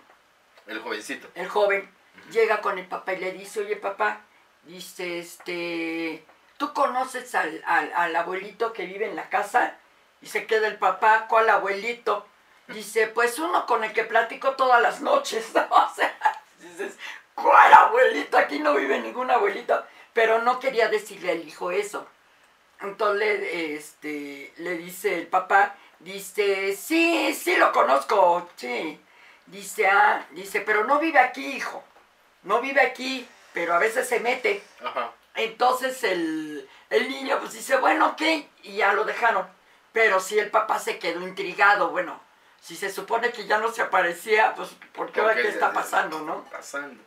[0.67, 1.27] El jovencito.
[1.36, 1.89] el joven
[2.32, 4.21] llega con el papá y le dice, oye papá,
[4.63, 6.23] dice, este,
[6.58, 9.75] ¿tú conoces al, al, al abuelito que vive en la casa?
[10.21, 12.27] Y se queda el papá, ¿cuál abuelito?
[12.67, 15.65] Dice, pues uno con el que platico todas las noches, ¿no?
[15.71, 16.15] O sea,
[16.60, 16.97] dices,
[17.41, 18.38] ¿cuál abuelito?
[18.38, 19.84] Aquí no vive ningún abuelito.
[20.13, 22.08] Pero no quería decirle al hijo eso.
[22.82, 28.99] Entonces este, le dice el papá, dice, sí, sí lo conozco, sí.
[29.45, 31.84] Dice, ah, dice, pero no vive aquí, hijo.
[32.43, 34.63] No vive aquí, pero a veces se mete.
[34.84, 35.12] Ajá.
[35.36, 38.21] Entonces el, el niño pues dice, bueno, ok,
[38.63, 39.47] y ya lo dejaron.
[39.91, 42.19] Pero si el papá se quedó intrigado, bueno,
[42.62, 46.19] si se supone que ya no se aparecía, pues ¿por qué Porque qué está pasando,
[46.21, 46.43] no?
[46.45, 47.02] Pasando.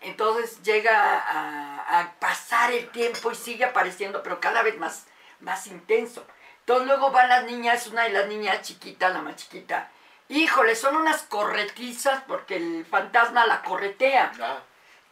[0.00, 5.06] Entonces llega a, a pasar el tiempo y sigue apareciendo, pero cada vez más,
[5.40, 6.26] más intenso.
[6.60, 9.88] Entonces luego van las niñas, una de las niñas chiquitas, la más chiquita.
[10.28, 14.32] Híjole, son unas corretizas porque el fantasma la corretea.
[14.40, 14.58] Ah,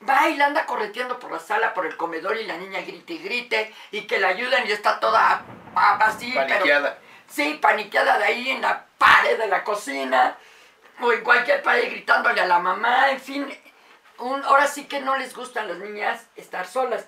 [0.06, 3.14] Va y la anda correteando por la sala, por el comedor y la niña grite
[3.14, 5.42] y grite y que la ayuden y está toda
[5.74, 6.98] así, pero- paniqueada.
[7.26, 10.36] Sí, paniqueada de ahí en la pared de la cocina
[11.00, 13.58] o en cualquier pared gritándole a la mamá, en fin.
[14.18, 17.06] Un- ahora sí que no les gustan las niñas estar solas.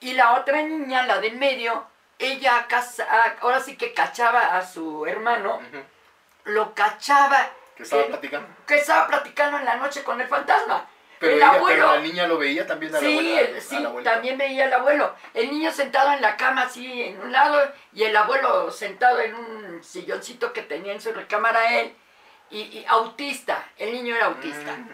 [0.00, 1.86] Y la otra niña, la del medio,
[2.18, 5.60] ella casa- ah, ahora sí que cachaba a su hermano,
[6.44, 7.50] lo cachaba.
[7.76, 8.48] Que estaba platicando.
[8.66, 10.86] Que estaba platicando en la noche con el fantasma.
[11.18, 11.66] Pero, el ella- abuelo.
[11.86, 13.58] pero la niña lo veía también a la Sí, abuela.
[13.58, 15.14] a sí, la también veía al abuelo.
[15.32, 19.34] El niño sentado en la cama así en un lado y el abuelo sentado en
[19.34, 21.94] un silloncito que tenía en su recámara él.
[22.50, 24.72] Y, y autista, el niño era autista.
[24.72, 24.90] Mm.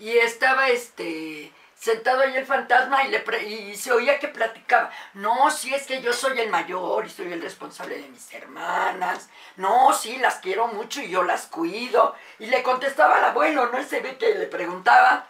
[0.00, 4.90] Y estaba este sentado ahí el fantasma y, le pre- y se oía que platicaba.
[5.14, 9.30] No, si es que yo soy el mayor y soy el responsable de mis hermanas.
[9.56, 12.14] No, sí, las quiero mucho y yo las cuido.
[12.38, 13.82] Y le contestaba al abuelo, ¿no?
[13.84, 15.26] Se ve que le preguntaba.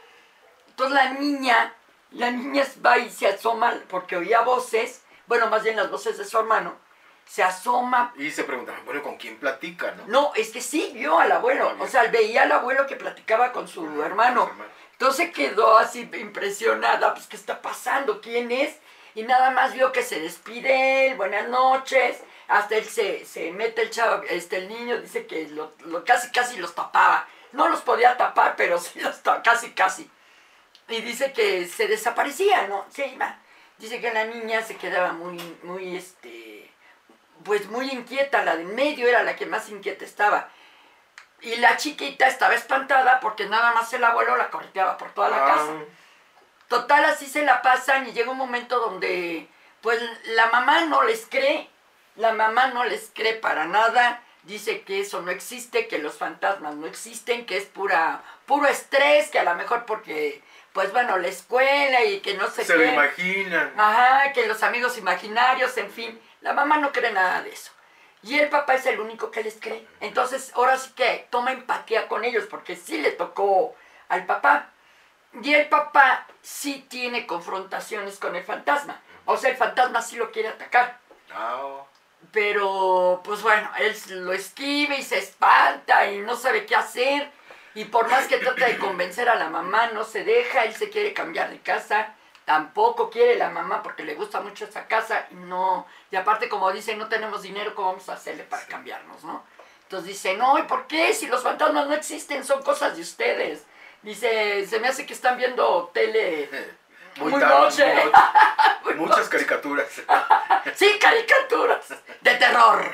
[0.69, 1.75] Entonces la niña,
[2.13, 6.25] la niña va y se asoma porque oía voces, bueno, más bien las voces de
[6.25, 6.77] su hermano.
[7.31, 10.05] Se asoma Y se preguntaba, bueno, ¿con quién platica, no?
[10.09, 11.71] no, es que sí vio al abuelo.
[11.71, 11.77] Ah.
[11.83, 14.41] O sea, veía al abuelo que platicaba con su Ajá, hermano.
[14.41, 14.71] con su hermano.
[14.93, 18.21] Entonces quedó así impresionada, pues, ¿qué está pasando?
[18.21, 18.75] ¿Quién es?
[19.15, 22.19] Y nada más vio que se despide él, buenas noches.
[22.49, 26.33] Hasta él se, se mete el chavo, este, el niño dice que lo, lo- casi,
[26.33, 27.29] casi los tapaba.
[27.53, 30.11] No los podía tapar, pero sí los tapaba, casi, casi.
[30.89, 32.85] Y dice que se desaparecía, ¿no?
[32.91, 33.39] Se iba.
[33.79, 36.60] Dice que la niña se quedaba muy, muy, este,
[37.45, 40.49] pues muy inquieta, la de en medio era la que más inquieta estaba.
[41.43, 45.45] Y la chiquita estaba espantada porque nada más el abuelo la correteaba por toda la
[45.45, 45.73] Ah, casa.
[46.69, 49.49] Total, así se la pasan y llega un momento donde,
[49.81, 51.69] pues, la mamá no les cree.
[52.17, 54.23] La mamá no les cree para nada.
[54.43, 59.29] Dice que eso no existe, que los fantasmas no existen, que es pura, puro estrés,
[59.31, 62.81] que a lo mejor porque, pues, bueno, la escuela y que no sé se lo
[62.83, 62.93] qué.
[62.93, 63.73] imaginan.
[63.77, 66.21] Ajá, que los amigos imaginarios, en fin.
[66.41, 67.73] La mamá no cree nada de eso.
[68.23, 69.87] Y el papá es el único que les cree.
[70.01, 73.75] Entonces, ahora sí que toma empatía con ellos, porque sí le tocó
[74.09, 74.71] al papá.
[75.43, 79.01] Y el papá sí tiene confrontaciones con el fantasma.
[79.25, 80.99] O sea, el fantasma sí lo quiere atacar.
[82.33, 87.31] Pero, pues bueno, él lo esquiva y se espanta y no sabe qué hacer.
[87.75, 90.91] Y por más que trata de convencer a la mamá, no se deja, él se
[90.91, 92.15] quiere cambiar de casa.
[92.51, 95.87] Tampoco quiere la mamá porque le gusta mucho esa casa y no.
[96.11, 99.45] Y aparte, como dice, no tenemos dinero, ¿cómo vamos a hacerle para cambiarnos, no?
[99.85, 101.15] Entonces dice, no, ¿y por qué?
[101.15, 103.63] Si los fantasmas no existen, son cosas de ustedes.
[104.03, 106.51] Dice, se me hace que están viendo tele.
[107.19, 107.85] Muy tarde, noche.
[107.95, 108.95] muy noche.
[108.97, 109.87] Muchas caricaturas.
[110.75, 111.87] Sí, caricaturas
[112.21, 112.93] de terror.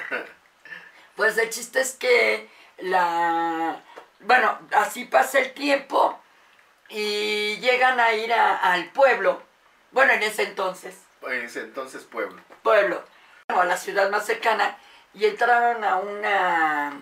[1.14, 3.81] Pues el chiste es que la...
[4.21, 6.21] Bueno, así pasa el tiempo
[6.90, 9.46] y llegan a ir a- al pueblo.
[9.92, 12.40] Bueno, en ese entonces, En ese entonces, pueblo.
[12.62, 13.03] pueblo,
[13.55, 14.77] o a la ciudad más cercana,
[15.14, 17.01] y entraron a una,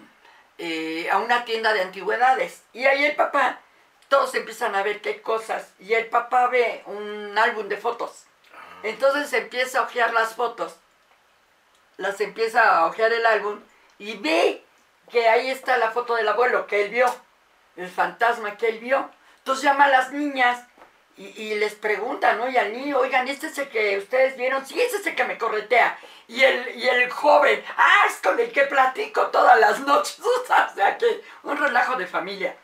[0.58, 2.62] eh, a una tienda de antigüedades.
[2.72, 3.60] Y ahí el papá,
[4.08, 8.24] todos empiezan a ver qué cosas, y el papá ve un álbum de fotos.
[8.82, 10.76] Entonces empieza a ojear las fotos,
[11.96, 13.60] las empieza a ojear el álbum,
[13.98, 14.64] y ve
[15.10, 17.06] que ahí está la foto del abuelo que él vio,
[17.76, 19.10] el fantasma que él vio.
[19.38, 20.64] Entonces llama a las niñas
[21.16, 22.48] y, y les pregunta, ¿no?
[22.48, 25.24] Y al niño, oigan, este es el que ustedes vieron, sí, ese es el que
[25.24, 25.98] me corretea.
[26.26, 30.20] Y el, y el joven, ah, es con el que platico todas las noches.
[30.24, 32.56] O sea que un relajo de familia.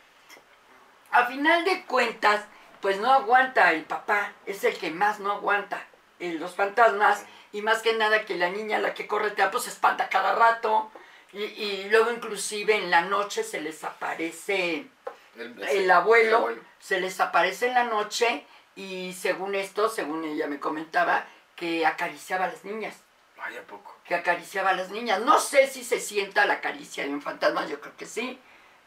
[1.11, 2.45] A final de cuentas,
[2.81, 5.85] pues no aguanta el papá, es el que más no aguanta
[6.19, 7.25] eh, los fantasmas.
[7.53, 10.89] Y más que nada que la niña, la que corretea, pues se espanta cada rato.
[11.33, 14.87] Y luego inclusive en la noche se les aparece
[15.37, 20.59] El, el abuelo se les aparece en la noche y según esto, según ella me
[20.59, 22.95] comentaba, que acariciaba a las niñas,
[23.37, 23.95] Vaya poco.
[24.05, 25.19] que acariciaba a las niñas.
[25.21, 28.39] No sé si se sienta la caricia de un fantasma, yo creo que sí.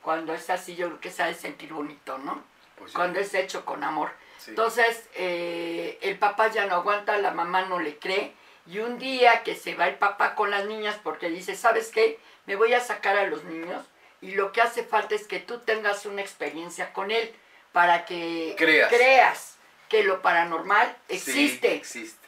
[0.03, 2.43] Cuando es así, yo creo que se ha de sentir bonito, ¿no?
[2.77, 2.97] Pues sí.
[2.97, 4.11] cuando es hecho con amor.
[4.39, 4.51] Sí.
[4.51, 8.35] Entonces, eh, el papá ya no aguanta, la mamá no le cree.
[8.67, 12.19] Y un día que se va el papá con las niñas porque dice, ¿sabes qué?
[12.47, 13.85] Me voy a sacar a los niños
[14.25, 17.31] y lo que hace falta es que tú tengas una experiencia con él
[17.73, 18.89] para que Creas.
[18.89, 19.57] creas
[19.91, 22.27] que lo paranormal Sí, existe.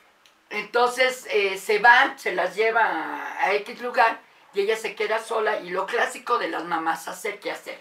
[0.50, 4.20] Entonces eh, se van, se las lleva a, X lugar
[4.52, 7.80] y ella se queda sola y lo clásico de las mamás, hacer qué hacer.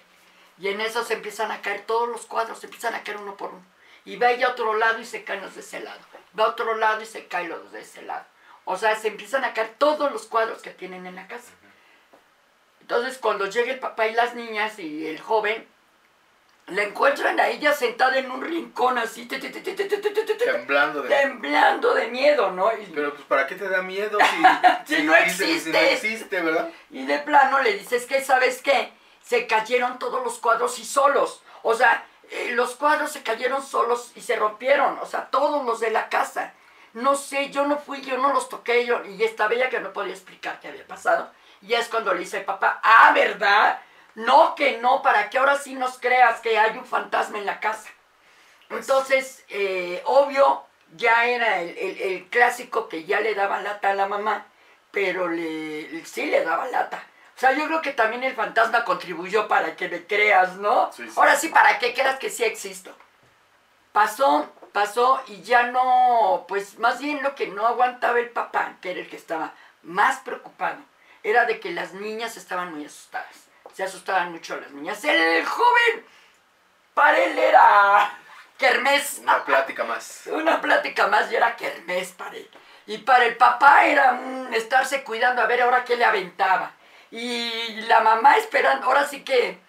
[0.59, 3.35] Y en eso se empiezan a caer todos los cuadros, se empiezan a caer uno
[3.35, 3.65] por uno.
[4.05, 5.99] Y va ella a otro lado y se caen los de ese lado.
[6.39, 8.25] Va a otro lado y se caen los de ese lado.
[8.63, 11.51] O sea, se empiezan a caer todos los cuadros que tienen en la casa.
[12.85, 15.67] Entonces cuando llega el papá y las niñas y el joven,
[16.67, 21.09] la encuentran a ella sentada en un rincón así, temblando, de...
[21.09, 22.69] temblando de miedo, ¿no?
[22.93, 24.19] Pero pues ¿para qué te da miedo
[24.85, 26.41] si, no existe?
[26.43, 26.69] ¿verdad?
[26.91, 28.91] Y de plano le dices que, ¿sabes qué?
[29.23, 31.41] Se cayeron todos los cuadros y solos.
[31.63, 32.05] O sea,
[32.51, 36.53] los cuadros se cayeron solos y se rompieron, o sea, todos los de la casa.
[36.93, 39.91] No sé, yo no fui, yo no los toqué, yo, y esta bella que no
[39.91, 41.31] podía explicar qué había pasado.
[41.61, 43.79] Y es cuando le dice el papá, ah, ¿verdad?
[44.15, 47.59] No, que no, para que ahora sí nos creas que hay un fantasma en la
[47.59, 47.89] casa.
[48.67, 50.63] Pues- Entonces, eh, obvio,
[50.95, 54.45] ya era el, el- el clásico que ya le daba lata a la mamá,
[54.91, 57.03] pero le, sí le daba lata.
[57.35, 60.91] O sea, yo creo que también el fantasma contribuyó para que me creas, ¿no?
[60.93, 61.13] Sí, sí.
[61.17, 62.95] Ahora sí, para que creas que sí existo.
[63.91, 68.91] Pasó, pasó y ya no, pues más bien lo que no aguantaba el papá, que
[68.91, 70.77] era el que estaba más preocupado,
[71.25, 73.47] era de que las niñas estaban muy asustadas.
[73.73, 75.03] Se asustaban mucho las niñas.
[75.03, 76.05] El joven,
[76.93, 78.15] para él era
[78.59, 79.19] kermés.
[79.23, 80.27] Una plática más.
[80.27, 82.47] Una plática más y era kermés para él.
[82.85, 86.73] Y para el papá era un estarse cuidando a ver ahora qué le aventaba.
[87.09, 89.59] Y la mamá esperando, ahora sí que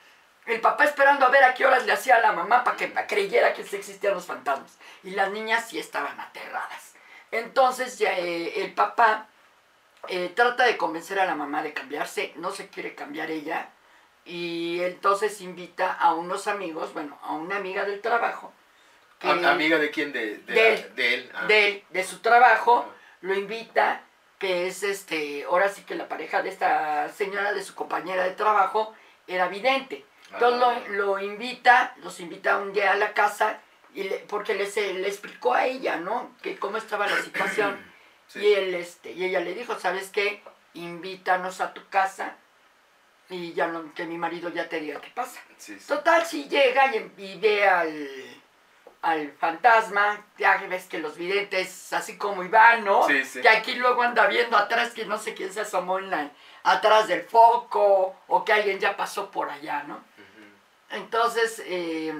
[0.44, 2.92] el papá esperando a ver a qué horas le hacía a la mamá para que
[3.06, 4.76] creyera que existían los fantasmas.
[5.02, 6.92] Y las niñas sí estaban aterradas.
[7.30, 9.28] Entonces ya, eh, el papá
[10.08, 13.70] eh, trata de convencer a la mamá de cambiarse, no se quiere cambiar ella.
[14.24, 18.52] Y entonces invita a unos amigos, bueno, a una amiga del trabajo.
[19.18, 20.12] que- ¿Amiga de quién?
[20.12, 20.94] De, de, De la- él.
[20.94, 21.30] de él.
[21.34, 21.46] ah.
[21.46, 22.86] de, él, de su trabajo,
[23.22, 24.02] lo invita,
[24.38, 28.32] que es este, ahora sí que la pareja de esta señora, de su compañera de
[28.32, 28.92] trabajo,
[29.26, 30.04] era vidente.
[30.32, 30.80] Entonces Ah.
[30.88, 33.58] lo, lo invita, los invita un día a la casa,
[33.94, 34.64] y le- porque le
[35.08, 36.32] explicó a ella, ¿no?
[36.42, 37.80] Que cómo estaba la situación.
[38.28, 38.40] Sí.
[38.40, 40.42] Y, él, este, y ella le dijo, ¿sabes qué?
[40.74, 42.36] Invítanos a tu casa
[43.28, 45.40] y ya no, que mi marido ya te diga qué pasa.
[45.56, 45.86] Sí, sí.
[45.86, 48.08] Total, si llega y, y ve al,
[49.02, 53.06] al fantasma, ya ves que los videntes, así como Iván, ¿no?
[53.06, 53.40] Sí, sí.
[53.40, 56.30] Que aquí luego anda viendo atrás que no sé quién se asomó en la,
[56.62, 60.02] atrás del foco o que alguien ya pasó por allá, ¿no?
[60.90, 62.14] Entonces, eh,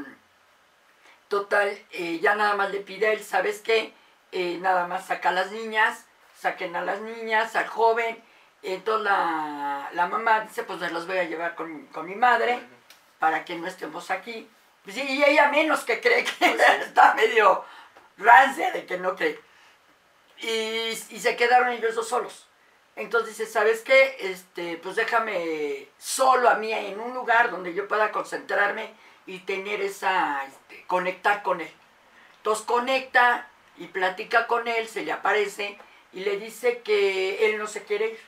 [1.28, 3.92] total, eh, ya nada más le pide a él, ¿sabes qué?
[4.38, 6.04] Eh, nada más saca a las niñas,
[6.38, 8.22] saquen a las niñas, al joven.
[8.62, 12.60] Entonces la, la mamá dice, pues se los voy a llevar con, con mi madre
[13.18, 14.46] para que no estemos aquí.
[14.84, 17.64] Pues, y ella menos que cree que está medio
[18.18, 19.40] rancia de que no cree.
[20.36, 22.46] Y, y se quedaron ellos dos solos.
[22.94, 24.18] Entonces dice, ¿sabes qué?
[24.20, 28.92] Este, pues déjame solo a mí en un lugar donde yo pueda concentrarme
[29.24, 31.72] y tener esa, este, conectar con él.
[32.36, 35.78] Entonces conecta y platica con él, se le aparece
[36.12, 38.20] y le dice que él no se quiere ir.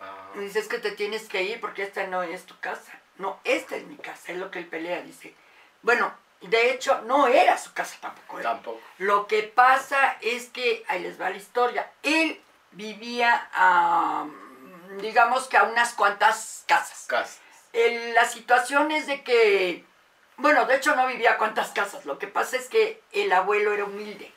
[0.00, 2.92] Ah, dice, es que te tienes que ir porque esta no es tu casa.
[3.16, 5.34] No, esta es mi casa, es lo que él pelea, dice.
[5.82, 8.38] Bueno, de hecho, no era su casa tampoco.
[8.38, 8.42] ¿eh?
[8.44, 8.80] Tampoco.
[8.98, 14.26] Lo que pasa es que, ahí les va la historia, él vivía a,
[15.00, 17.06] digamos que a unas cuantas casas.
[17.08, 17.40] Casa.
[17.72, 19.84] El- la situación es de que,
[20.36, 23.72] bueno, de hecho no vivía a cuantas casas, lo que pasa es que el abuelo
[23.72, 24.32] era humilde.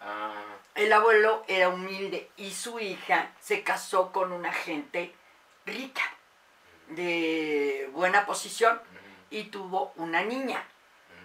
[0.00, 5.14] Ah, El abuelo era humilde y su hija se casó con una gente
[5.66, 6.02] rica,
[6.88, 8.80] de buena posición,
[9.30, 10.64] y tuvo una niña.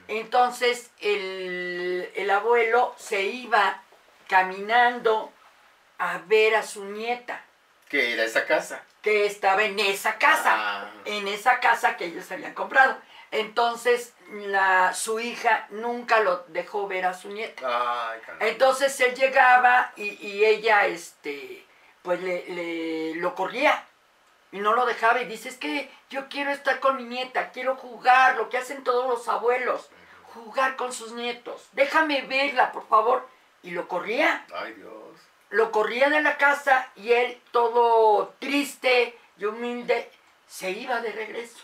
[0.07, 3.81] Entonces el, el abuelo se iba
[4.27, 5.31] caminando
[5.99, 7.41] a ver a su nieta,
[7.87, 8.83] ¿Qué era esa casa?
[9.01, 12.97] que estaba en esa casa, Ah, en esa casa que ellos habían comprado.
[13.33, 18.11] Entonces la, su hija nunca lo dejó ver a su nieta.
[18.11, 18.19] Ay.
[18.41, 21.65] Entonces él llegaba y, y ella, este,
[22.03, 23.83] pues le, le- lo corría
[24.51, 27.75] y no lo dejaba y dice, es que yo quiero estar con mi nieta, quiero
[27.75, 29.89] jugar, lo que hacen todos los abuelos,
[30.35, 33.27] jugar con sus nietos, déjame verla, por favor.
[33.63, 34.91] Y lo corría, Ay, Dios.
[35.49, 40.11] lo corría de la casa y él todo triste y humilde
[40.47, 41.57] se iba de regreso,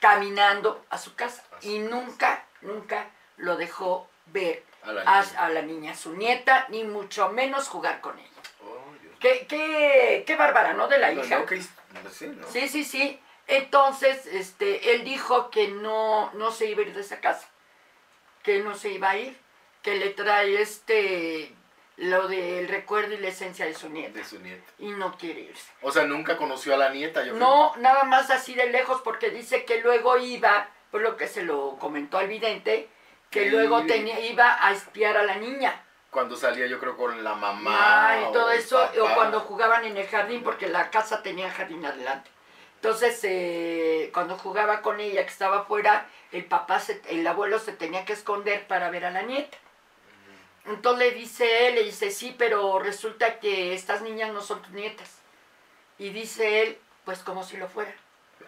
[0.00, 3.06] caminando a su casa y nunca, nunca
[3.36, 5.38] lo dejó ver A la a, niña.
[5.44, 8.28] a la niña, su nieta, ni mucho menos jugar con ella.
[8.62, 9.14] Oh, Dios.
[9.20, 10.88] Qué, qué, qué bárbara, ¿no?
[10.88, 11.38] De la No, hija.
[11.40, 11.70] no, que his-
[12.02, 12.46] pues sí, ¿no?
[12.48, 13.20] Sí, sí, sí.
[13.46, 17.48] Entonces, este, él dijo que no, no se iba a ir de esa casa,
[18.42, 19.36] que no se iba a ir,
[19.82, 21.54] que le trae este,
[21.98, 24.64] lo del recuerdo y la esencia de su nieta, De su nieta.
[24.78, 25.70] y no quiere irse.
[25.82, 27.38] O sea, nunca conoció a la nieta, yo creo.
[27.46, 31.42] No, nada más así de lejos, porque dice que luego iba, por lo que se
[31.42, 32.88] lo comentó al vidente,
[33.30, 33.50] que Sí.
[33.50, 35.84] luego tenía, iba a espiar a la niña.
[36.10, 38.08] Cuando salía yo creo con la mamá.
[38.10, 41.50] Ah, y todo o eso, o cuando jugaban en el jardín, porque la casa tenía
[41.50, 42.30] jardín adelante.
[42.76, 47.72] Entonces, eh, cuando jugaba con ella, que estaba afuera, el papá, se- el abuelo se
[47.72, 49.58] tenía que esconder para ver a la nieta.
[50.68, 54.72] Entonces le dice él, le dice, sí, pero resulta que estas niñas no son tus
[54.72, 55.10] nietas.
[55.98, 57.92] Y dice él, pues como si lo fuera.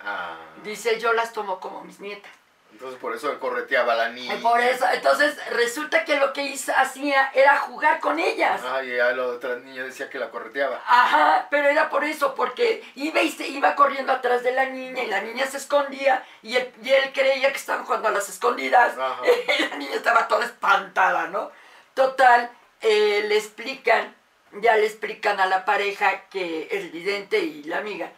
[0.02, 2.30] Ah, Dice, yo las tomo como mis nietas.
[2.72, 4.36] entonces por eso correteaba a la niña.
[4.40, 8.60] Por eso, entonces resulta que lo que hizo, hacía era jugar con ellas.
[8.64, 10.80] Ah, y ya la otra niña decía que la correteaba.
[10.86, 15.02] Ajá, pero era por eso, porque iba y se iba corriendo atrás de la niña
[15.02, 18.28] y la niña se escondía y él, y él creía que estaban jugando a las
[18.28, 19.22] escondidas Ajá.
[19.58, 21.50] y la niña estaba toda espantada, ¿no?
[21.94, 22.50] Total,
[22.80, 24.14] eh, le explican,
[24.60, 28.12] ya le explican a la pareja que el vidente y la amiga,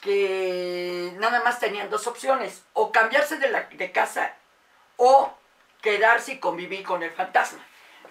[0.00, 4.34] que nada más tenían dos opciones, o cambiarse de, la, de casa
[4.96, 5.32] o
[5.80, 7.64] quedarse y convivir con el fantasma,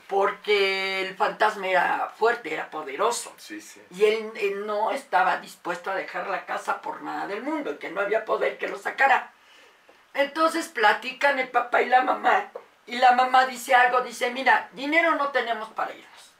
[0.07, 3.33] porque el fantasma era fuerte, era poderoso.
[3.37, 3.81] Sí, sí.
[3.91, 7.77] Y él, él no estaba dispuesto a dejar la casa por nada del mundo, y
[7.77, 9.33] que no había poder que lo sacara.
[10.13, 12.51] Entonces platican el papá y la mamá,
[12.87, 16.31] y la mamá dice algo, dice, mira, dinero no tenemos para irnos.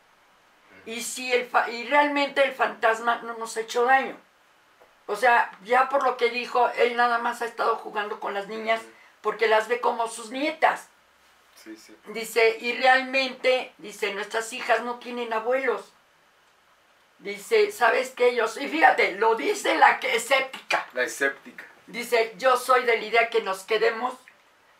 [0.86, 4.17] Y, si el fa- y realmente el fantasma no nos ha hecho daño.
[5.06, 8.47] O sea, ya por lo que dijo, él nada más ha estado jugando con las
[8.47, 8.82] niñas
[9.21, 10.88] porque las ve como sus nietas.
[11.56, 11.95] Sí, sí.
[12.08, 15.93] Dice, y realmente, dice, nuestras hijas no tienen abuelos.
[17.19, 18.30] Dice, ¿sabes qué?
[18.30, 20.88] Ellos, y fíjate, lo dice la que es escéptica.
[20.93, 21.65] La escéptica.
[21.86, 24.15] Dice, yo soy de la idea que nos quedemos,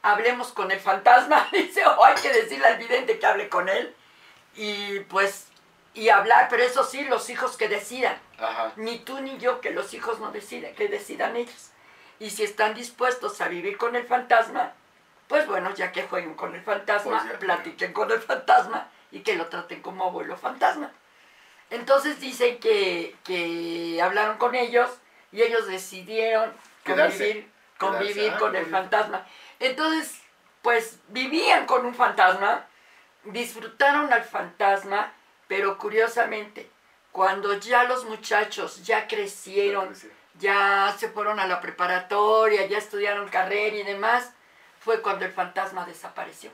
[0.02, 1.48] hablemos con el fantasma.
[1.52, 3.96] Dice, o hay que decirle al vidente que hable con él.
[4.56, 5.48] Y pues,
[5.94, 8.18] y hablar, pero eso sí, los hijos que decidan.
[8.40, 8.72] Ajá.
[8.76, 11.70] Ni tú ni yo, que los hijos no deciden, que decidan ellos.
[12.20, 14.74] Y si están dispuestos a vivir con el fantasma,
[15.28, 17.40] pues bueno, ya que jueguen con el fantasma, Pues ya.
[17.40, 20.92] platiquen con el fantasma y que lo traten como abuelo fantasma.
[21.70, 24.90] Entonces dicen que, que hablaron con ellos
[25.32, 27.18] y ellos decidieron Quedarse.
[27.18, 28.36] convivir, convivir Quedarse.
[28.36, 29.26] Ah, con el fantasma.
[29.62, 30.20] Entonces,
[30.64, 32.66] pues vivían con un fantasma,
[33.24, 35.14] disfrutaron al fantasma,
[35.48, 36.70] pero curiosamente,
[37.12, 39.96] cuando ya los muchachos ya crecieron,
[40.40, 44.32] ya se fueron a la preparatoria, ya estudiaron carrera y demás,
[44.80, 46.50] fue cuando el fantasma desapareció.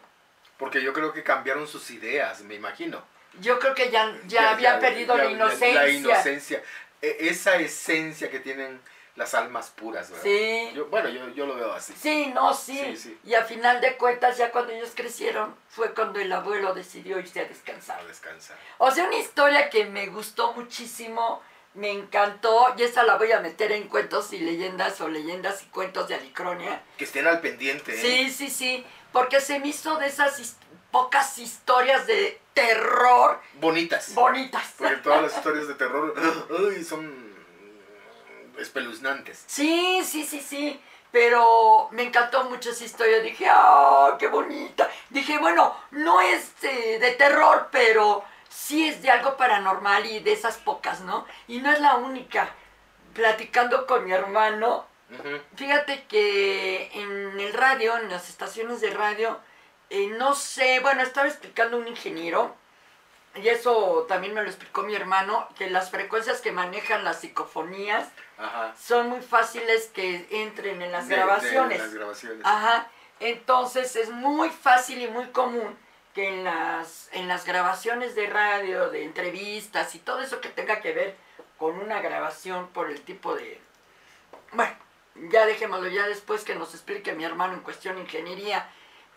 [0.58, 3.02] Porque yo creo que cambiaron sus ideas, me imagino.
[3.40, 5.74] Yo creo que ya, ya, habían perdido la inocencia.
[5.84, 6.64] La inocencia.
[7.02, 8.82] E- Esa esencia que tienen
[9.18, 10.24] las almas puras, ¿verdad?
[10.24, 10.72] Sí.
[10.76, 11.94] Yo- bueno, yo, yo lo veo así.
[12.00, 12.80] Sí, no, sí.
[12.86, 13.20] Sí, sí.
[13.26, 17.40] Y a final de cuentas, ya cuando ellos crecieron, fue cuando el abuelo decidió irse
[17.42, 18.00] a descansar.
[18.00, 18.56] A descansar.
[18.78, 21.42] O sea, una historia que me gustó muchísimo,
[21.74, 25.66] me encantó, y esa la voy a meter en cuentos y leyendas o leyendas y
[25.66, 26.82] cuentos de Alicronia.
[26.98, 28.02] Que estén al pendiente, ¿eh?
[28.02, 30.58] Sí, sí, sí, porque se me hizo de esas
[30.92, 34.14] pocas historias de terror Bonitas.
[34.14, 34.74] bonitas.
[34.78, 36.14] Porque todas las historias de terror
[36.68, 37.28] uy, son
[38.58, 39.44] espeluznantes.
[39.48, 40.82] Sí, sí, sí, sí.
[41.12, 43.20] Pero me encantó mucho esa historia.
[43.22, 44.90] Dije, ¡ah, qué bonita!
[45.10, 50.34] Dije, bueno, no es eh, de terror, pero sí es de algo paranormal y de
[50.34, 51.26] esas pocas, ¿no?
[51.48, 52.50] Y no es la única.
[53.14, 54.86] Platicando con mi hermano,
[55.56, 59.40] fíjate que en el radio, en las estaciones de radio,
[59.90, 62.54] eh, no sé, bueno, estaba explicando un ingeniero,
[63.36, 68.10] y eso también me lo explicó mi hermano, que las frecuencias que manejan las psicofonías,
[68.38, 68.76] Ajá.
[68.80, 71.80] son muy fáciles que entren en las De- de grabaciones.
[71.80, 72.46] las grabaciones.
[72.46, 72.88] Ajá.
[73.20, 75.76] Entonces es muy fácil y muy común
[76.14, 80.82] que en las, en las grabaciones de radio, de entrevistas y todo eso que tenga
[80.82, 81.16] que ver
[81.58, 83.60] con una grabación por el tipo de...
[84.54, 84.74] Bueno,
[85.32, 88.70] ya dejémoslo, ya después que nos explique mi hermano en cuestión de ingeniería,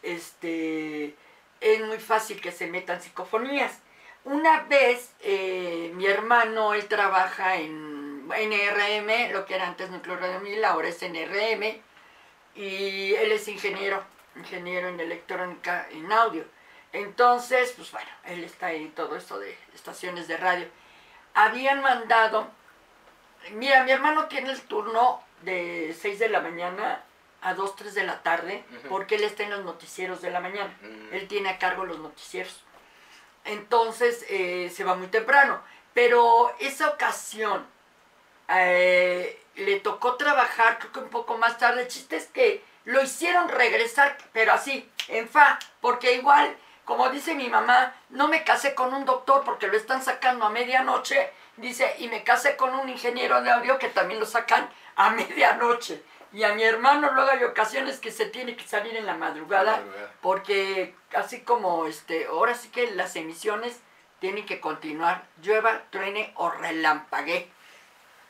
[0.03, 1.15] este,
[1.61, 3.79] es muy fácil que se metan psicofonías.
[4.25, 10.41] Una vez eh, mi hermano, él trabaja en NRM, lo que era antes Núcleo Radio
[10.41, 11.81] 1000, ahora es NRM,
[12.55, 14.03] y él es ingeniero,
[14.37, 16.45] ingeniero en electrónica, en audio.
[16.93, 20.67] Entonces, pues bueno, él está en todo esto de estaciones de radio.
[21.35, 22.49] Habían mandado,
[23.53, 27.05] mira, mi hermano tiene el turno de 6 de la mañana
[27.43, 28.89] a 2, 3 de la tarde, Ujú.
[28.89, 30.77] porque él está en los noticieros de la mañana.
[30.83, 31.15] Mm.
[31.15, 32.65] Él tiene a cargo los noticieros.
[33.45, 35.63] Entonces eh, se va muy temprano.
[35.95, 37.67] Pero esa ocasión
[38.53, 41.83] eh, le tocó trabajar, creo que un poco más tarde.
[41.83, 47.35] El chiste es que lo hicieron regresar, pero así, en fa, porque igual, como dice
[47.35, 51.95] mi mamá, no me casé con un doctor porque lo están sacando a medianoche, dice,
[51.99, 56.03] y me casé con un ingeniero de audio que también lo sacan a medianoche.
[56.33, 59.79] Y a mi hermano luego hay ocasiones que se tiene que salir en la madrugada,
[59.79, 60.13] Madrugada.
[60.21, 63.81] porque así como este, ahora sí que las emisiones
[64.21, 67.51] tienen que continuar, llueva, truene o relampague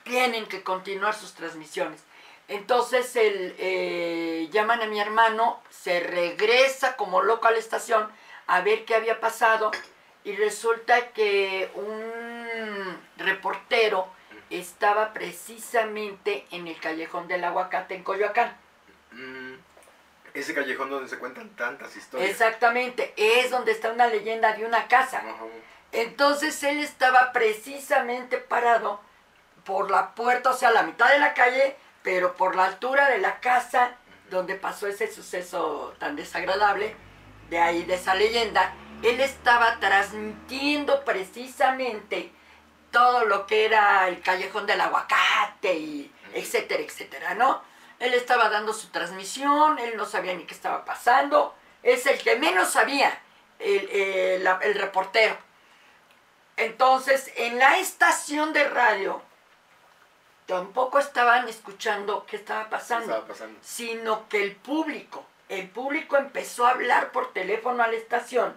[0.04, 2.02] tienen que continuar sus transmisiones.
[2.48, 8.10] Entonces el, eh, llaman a mi hermano, se regresa como loco a la estación
[8.48, 9.70] a ver qué había pasado
[10.24, 14.08] y resulta que un reportero
[14.50, 18.56] estaba precisamente en el callejón del aguacate en Coyoacán.
[19.12, 19.54] Mm,
[20.34, 22.30] ese callejón donde se cuentan tantas historias.
[22.30, 25.22] Exactamente, es donde está una leyenda de una casa.
[25.92, 29.00] Entonces él estaba precisamente parado
[29.64, 33.18] por la puerta, o sea, la mitad de la calle, pero por la altura de
[33.18, 33.92] la casa
[34.30, 36.94] donde pasó ese suceso tan desagradable,
[37.48, 42.32] de ahí de esa leyenda, él estaba transmitiendo precisamente
[42.92, 47.62] todo lo que era el callejón del aguacate y etcétera, etcétera, ¿no?
[47.98, 52.36] Él estaba dando su transmisión, él no sabía ni qué estaba pasando, es el que
[52.36, 53.18] menos sabía,
[53.58, 55.36] el, el- la- el reportero.
[56.56, 59.22] Entonces, en la estación de radio,
[60.50, 63.58] tampoco estaban escuchando qué estaba ¿Qué pasando, estaba pasando?
[63.62, 68.56] sino que el público, el público empezó a hablar por teléfono a la estación,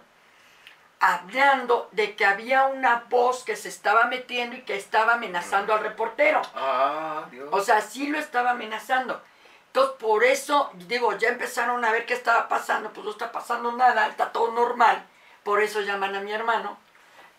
[1.00, 5.80] hablando de que había una voz que se estaba metiendo y que estaba amenazando al
[5.80, 6.42] reportero.
[6.54, 7.48] Ah, Dios.
[7.52, 9.20] O sea, sí lo estaba amenazando.
[9.66, 13.72] Entonces, por eso, digo, ya empezaron a ver qué estaba pasando, pues no está pasando
[13.72, 15.04] nada, está todo normal.
[15.42, 16.78] Por eso llaman a mi hermano.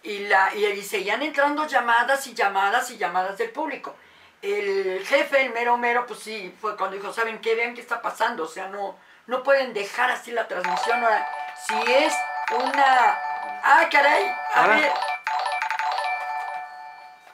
[0.03, 3.95] Y, la, y, y seguían entrando llamadas y llamadas y llamadas del público.
[4.53, 7.55] El jefe, el mero mero, pues sí, fue cuando dijo, ¿saben qué?
[7.55, 8.43] Vean qué está pasando.
[8.43, 11.03] O sea, no, no pueden dejar así la transmisión.
[11.03, 11.27] Ahora,
[11.67, 12.13] si es
[12.51, 13.17] una...
[13.63, 14.25] ¡Ah, caray!
[14.53, 14.75] A Ahora.
[14.75, 14.91] ver,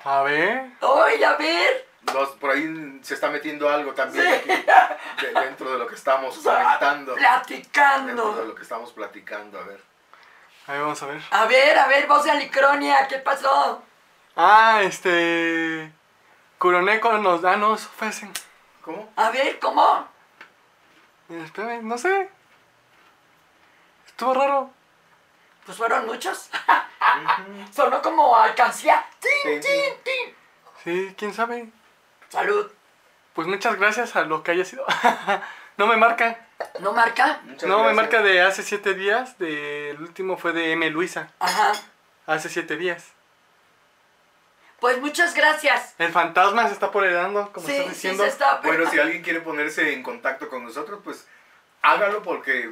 [0.03, 0.65] A ver.
[0.79, 1.87] ¡oye, a ver!
[2.13, 4.51] Los- por ahí se está metiendo algo también Sí.
[4.51, 4.65] aquí,
[5.27, 7.13] de- dentro de lo que estamos comentando.
[7.13, 8.45] Dentro de Platicando.
[8.45, 9.81] lo que estamos platicando, a ver.
[10.67, 11.21] A ver, vamos a ver.
[11.31, 13.83] A ver, a ver, voz de Alicronia, ¿qué pasó?
[14.35, 15.91] Ah, este.
[16.61, 18.31] Curoneco nos da, nos ofrecen.
[18.83, 19.11] ¿Cómo?
[19.15, 20.07] A ver, ¿cómo?
[21.27, 22.29] Espérame, no sé.
[24.05, 24.69] Estuvo raro.
[25.65, 26.51] Pues fueron muchos.
[27.73, 29.03] Sonó como alcancía.
[29.19, 30.35] ¡Tin, Sí, tin, tin!
[30.83, 31.67] Sí, quién sabe.
[32.29, 32.71] Salud.
[33.33, 34.85] Pues muchas gracias a lo que haya sido.
[35.77, 36.45] no me marca.
[36.79, 37.41] ¿No marca?
[37.43, 37.95] Muchas no, me gracias.
[37.95, 39.39] marca de hace siete días.
[39.39, 40.87] De, el último fue de M.
[40.91, 41.31] Luisa.
[41.39, 41.71] Ajá.
[42.27, 43.13] Hace siete días.
[44.81, 45.93] Pues muchas gracias.
[45.99, 48.23] El fantasma se está apoderando, como Sí, estás sí diciendo.
[48.23, 48.59] se está...
[48.63, 51.25] Bueno, si alguien quiere ponerse en contacto con nosotros, pues
[51.83, 52.69] hágalo porque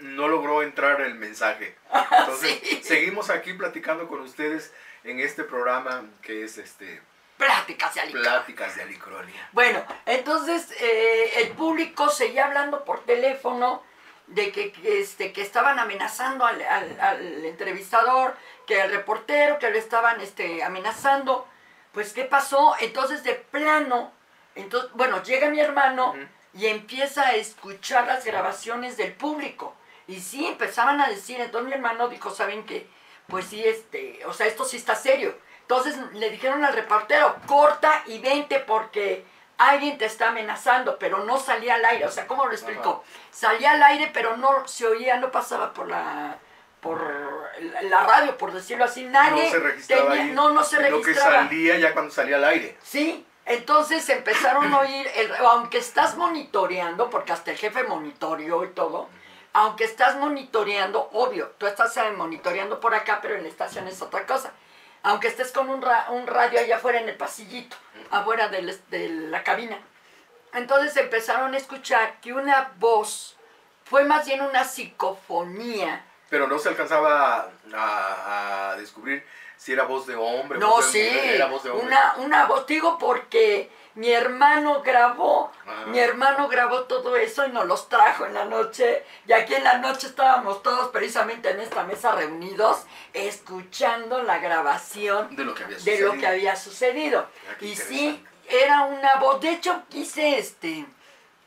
[0.00, 1.74] no logró entrar el mensaje.
[2.20, 2.80] Entonces, Sí.
[2.84, 4.72] seguimos aquí platicando con ustedes
[5.04, 7.00] en este programa que es este
[7.38, 8.30] Pláticas de Alicronia.
[8.30, 9.48] Pláticas de Alicronia.
[9.52, 13.82] Bueno, entonces eh, el público seguía hablando por teléfono
[14.28, 19.70] de que, que, este, que estaban amenazando al, al- al entrevistador, que al reportero, que
[19.70, 21.46] lo estaban este, amenazando.
[21.92, 22.74] Pues, ¿qué pasó?
[22.80, 24.12] Entonces, de plano,
[24.54, 26.14] entonces, bueno, llega mi hermano
[26.54, 29.74] y empieza a escuchar las grabaciones del público.
[30.06, 32.86] Y sí, empezaban a decir, entonces mi hermano dijo, ¿saben qué?
[33.28, 35.36] Pues sí, este, o sea, esto sí está serio.
[35.62, 39.24] Entonces le dijeron al reportero, corta y vente porque
[39.58, 42.06] alguien te está amenazando, pero no salía al aire.
[42.06, 43.04] O sea, ¿cómo lo explicó?
[43.30, 46.38] Salía al aire, pero no se oía, no pasaba por la
[46.80, 47.00] por
[47.82, 49.02] la- radio, por decirlo así.
[49.04, 50.30] Nadie no se registraba tenía- ahí.
[50.30, 51.42] no, no se Lo que registraba.
[51.42, 52.78] salía ya cuando salía al aire.
[52.84, 58.68] Sí, entonces empezaron a oír, el- aunque estás monitoreando, porque hasta el jefe monitoreó y
[58.68, 59.08] todo,
[59.54, 64.00] aunque estás monitoreando, obvio, tú estás eh, monitoreando por acá, pero en la estación es
[64.00, 64.52] otra cosa.
[65.02, 67.76] Aunque estés con un, ra- un radio allá afuera en el pasillito,
[68.10, 69.78] afuera del de la cabina.
[70.54, 73.36] Entonces empezaron a escuchar que una voz
[73.84, 76.04] fue más bien una psicofonía.
[76.30, 79.24] Pero no se alcanzaba a, a descubrir
[79.56, 81.86] si era voz de hombre, No, voz de sí, mujer, era voz de hombre.
[81.86, 85.84] una, una voz, digo porque mi hermano grabó, Ah.
[85.88, 89.04] mi hermano grabó todo eso y nos los trajo en la noche.
[89.26, 95.34] Y aquí en la noche estábamos todos precisamente en esta mesa reunidos, escuchando la grabación
[95.34, 96.14] de lo que había sucedido.
[96.14, 97.26] lo que había sucedido.
[97.50, 100.86] Ah, Y sí, era una voz, de hecho quise este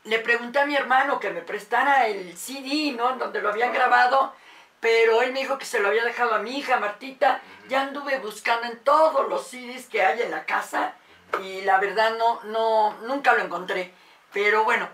[0.04, 3.12] le pregunté a mi hermano que me prestara el CD, ¿no?
[3.18, 4.34] Donde lo habían grabado,
[4.80, 7.40] pero él me dijo que se lo había dejado a mi hija, Martita.
[7.68, 10.94] Ya anduve buscando en todos los CDs que hay en la casa
[11.40, 13.92] y la verdad no, no, nunca lo encontré.
[14.32, 14.88] Pero bueno,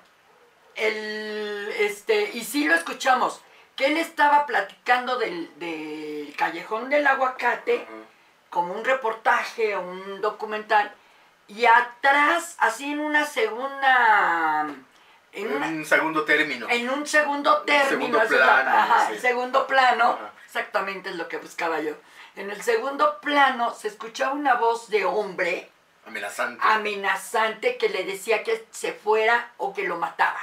[0.75, 3.41] el, este, y sí lo escuchamos,
[3.77, 7.87] que él estaba platicando del, del callejón del aguacate,
[8.51, 10.93] como un reportaje, un documental,
[11.49, 14.67] y atrás, así en una segunda...
[15.33, 16.67] En, una- un segundo término.
[16.71, 19.19] en un segundo término, segundo plano, ajá, sí.
[19.19, 21.93] segundo plano, exactamente es lo que buscaba yo.
[22.35, 25.71] En el segundo plano se escuchaba una voz de hombre
[26.09, 26.65] Amenazante.
[26.67, 30.41] amenazante que le decía que se fuera o que lo mataba.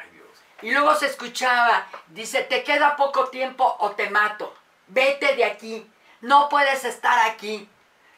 [0.00, 0.28] Ay, Dios.
[0.62, 4.54] Y luego se escuchaba, dice, te queda poco tiempo o te mato.
[4.88, 5.90] Vete de aquí.
[6.20, 7.68] No puedes estar aquí.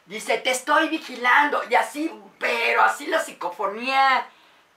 [0.05, 1.63] Dice, te estoy vigilando.
[1.69, 4.27] Y así, pero así la psicofonía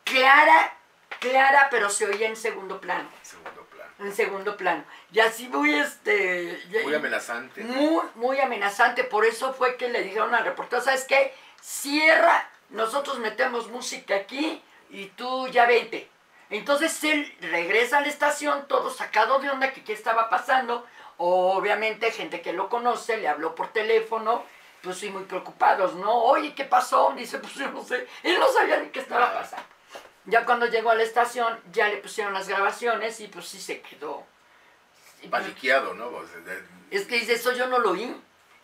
[0.04, 0.74] clara,
[1.18, 3.08] clara, pero se oía en segundo plano.
[3.22, 3.90] Segundo plano.
[4.00, 4.84] En segundo plano.
[5.12, 6.62] Y así muy, este...
[6.84, 7.62] Muy amenazante.
[7.62, 9.04] Muy, muy amenazante.
[9.04, 11.34] Por eso fue que le dijeron al reportero, ¿sabes qué?
[11.64, 16.10] Cierra, nosotros metemos música aquí y tú ya vete.
[16.50, 20.86] Entonces él regresa a la estación, todo sacado de onda, que qué estaba pasando.
[21.16, 24.44] Obviamente gente que lo conoce le habló por teléfono,
[24.82, 26.12] pues sí, muy preocupados, ¿no?
[26.24, 27.14] Oye, ¿qué pasó?
[27.16, 28.06] Dice, pues yo no sé.
[28.22, 29.64] Él no sabía ni qué estaba pasando.
[30.26, 33.80] Ya cuando llegó a la estación, ya le pusieron las grabaciones y pues sí se
[33.80, 34.22] quedó.
[35.30, 36.10] Paniqueado, ¿no?
[36.90, 38.14] Es que dice, eso yo no lo oí.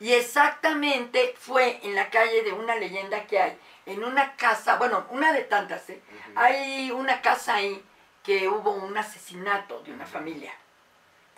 [0.01, 5.07] Y exactamente fue en la calle de una leyenda que hay, en una casa, bueno,
[5.11, 6.01] una de tantas, ¿eh?
[6.35, 7.85] Hay una casa ahí
[8.23, 10.55] que hubo un asesinato de una familia.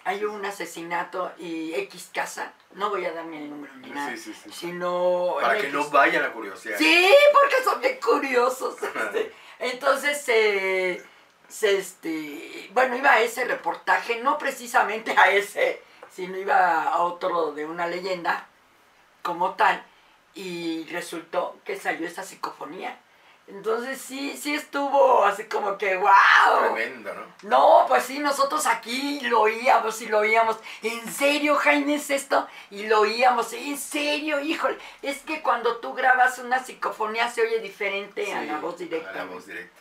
[0.04, 4.32] Hay un asesinato y X casa, no voy a darme el número ni nada, sí,
[4.32, 4.50] sí.
[4.52, 5.36] sino...
[5.40, 5.74] Para que X.
[5.74, 6.78] no vayan a curiosidad.
[6.78, 8.76] Sí, porque son bien curiosos.
[8.82, 9.32] este.
[9.58, 11.04] Entonces, eh,
[11.48, 17.52] se, este, bueno, iba a ese reportaje, no precisamente a ese, sino iba a otro
[17.52, 18.48] de una leyenda
[19.22, 19.84] como tal,
[20.34, 22.98] y resultó que salió esa psicofonía.
[23.48, 26.10] Entonces sí, sí estuvo así como que, wow.
[26.74, 27.22] Tremendo, ¿no?
[27.42, 30.56] No, pues sí, nosotros aquí lo oíamos y lo oíamos.
[30.82, 32.46] ¿En serio, Jaime, es esto?
[32.70, 33.52] Y lo oíamos.
[33.52, 34.40] ¿En serio?
[34.40, 39.10] Híjole, es que cuando tú grabas una psicofonía se oye diferente a la voz directa.
[39.10, 39.80] A la voz directa.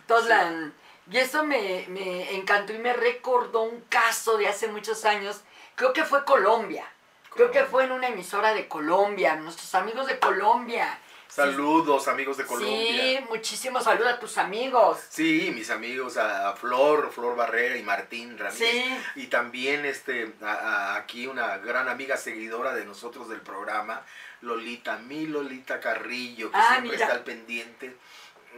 [0.00, 0.32] Entonces, sí.
[0.32, 0.70] la-
[1.12, 5.42] y eso me, me encantó y me recordó un caso de hace muchos años.
[5.74, 6.90] Creo que fue Colombia.
[7.34, 9.36] Creo que fue en una emisora de Colombia.
[9.36, 10.98] Nuestros amigos de Colombia.
[11.28, 13.20] Saludos, amigos de Sí, Colombia.
[13.28, 15.00] muchísimos saludos a tus amigos.
[15.08, 18.70] Sí, mis amigos, a, a Flor, Flor Barrera y Martín Ramírez.
[18.72, 18.96] Sí.
[19.16, 24.02] Y también este, a- a- aquí una gran amiga seguidora de nosotros del programa,
[24.42, 27.02] Lolita, mi Lolita Carrillo, que Ah, siempre mira.
[27.04, 27.96] está al pendiente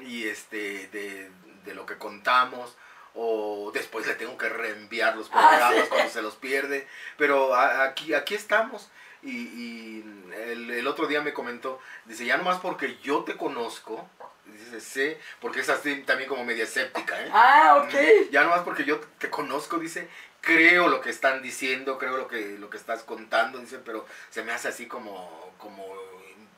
[0.03, 1.31] y este, de,
[1.65, 2.77] de lo que contamos.
[3.17, 5.89] O después le tengo que reenviar los Ah, programas sí.
[5.91, 6.87] cuando se los pierde.
[7.17, 8.89] Pero aquí, aquí estamos.
[9.23, 10.05] Y, y
[10.37, 14.09] el, el otro día me comentó, dice, ya nomás porque yo te conozco,
[14.45, 17.29] dice, sé, porque es así también como media escéptica, ¿eh?
[17.33, 18.31] Ah, ok.
[18.31, 20.09] Ya nomás porque yo te conozco, dice,
[20.43, 24.45] creo lo que están diciendo, creo lo que, lo que estás contando, dice, pero se
[24.45, 25.85] me hace así como, como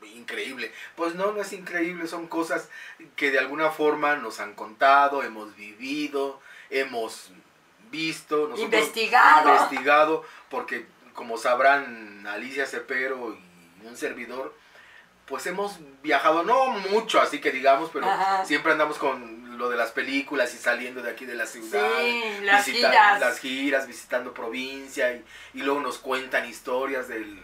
[0.02, 0.70] in- increíble.
[0.94, 2.68] Pues no, no es increíble, son cosas
[3.16, 7.31] que de alguna forma nos han contado, hemos vivido, hemos
[7.91, 9.49] visto, nosotros Investigado.
[9.51, 13.37] investigado, porque como sabrán Alicia Cepero
[13.83, 14.55] y un servidor,
[15.27, 18.45] pues hemos viajado, no mucho, así que digamos, pero Ajá.
[18.45, 21.87] siempre andamos con lo de las películas y saliendo de aquí de la ciudad.
[22.01, 23.21] Sí, las visita- giras.
[23.21, 27.43] Las giras, visitando provincia y, y luego nos cuentan historias del...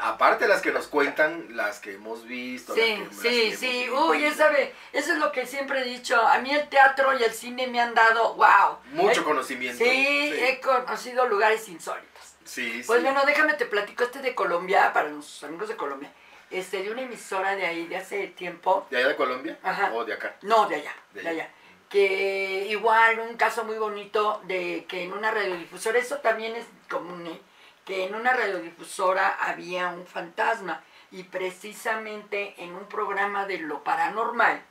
[0.00, 2.74] Aparte de las que nos cuentan, las que hemos visto.
[2.74, 3.82] las Sí, las sí, que sí.
[3.84, 6.20] hemos Uy, esa ve- eso es lo que siempre he dicho.
[6.20, 8.78] A mí el teatro y el cine me han dado, wow.
[8.92, 9.84] Mucho Eh, conocimiento.
[9.84, 9.90] Sí,
[10.34, 12.34] sí, he conocido lugares insólitos.
[12.44, 13.04] sí, Pues sí.
[13.04, 16.10] bueno, déjame te platico este de Colombia, para nuestros amigos de Colombia.
[16.50, 18.86] Este, de una emisora de ahí de hace tiempo.
[18.90, 19.58] ¿De allá de Colombia?
[19.62, 19.90] Ajá.
[19.94, 20.36] ¿O de acá?
[20.42, 21.42] No, de allá, De de, allá.
[21.44, 21.52] allá.
[21.88, 27.26] Que igual, un caso muy bonito de que en una radiodifusora, eso también es común,
[27.26, 27.40] ¿eh?
[27.84, 34.62] Que en una radiodifusora había un fantasma y precisamente en un programa de lo paranormal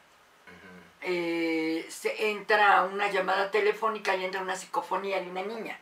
[1.01, 5.78] eh, se entra una llamada telefónica y entra una psicofonía de una niña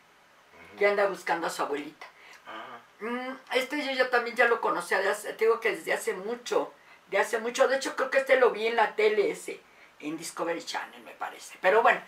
[0.78, 2.08] que anda buscando a su abuelita.
[2.48, 5.92] Ah, Mm, este yo, yo también ya lo conocía, de hace- te digo que desde
[5.94, 6.72] hace mucho,
[7.08, 9.60] de hace mucho, de hecho creo que este lo vi en la tele ese,
[10.00, 12.00] en Discovery Channel me parece, pero bueno,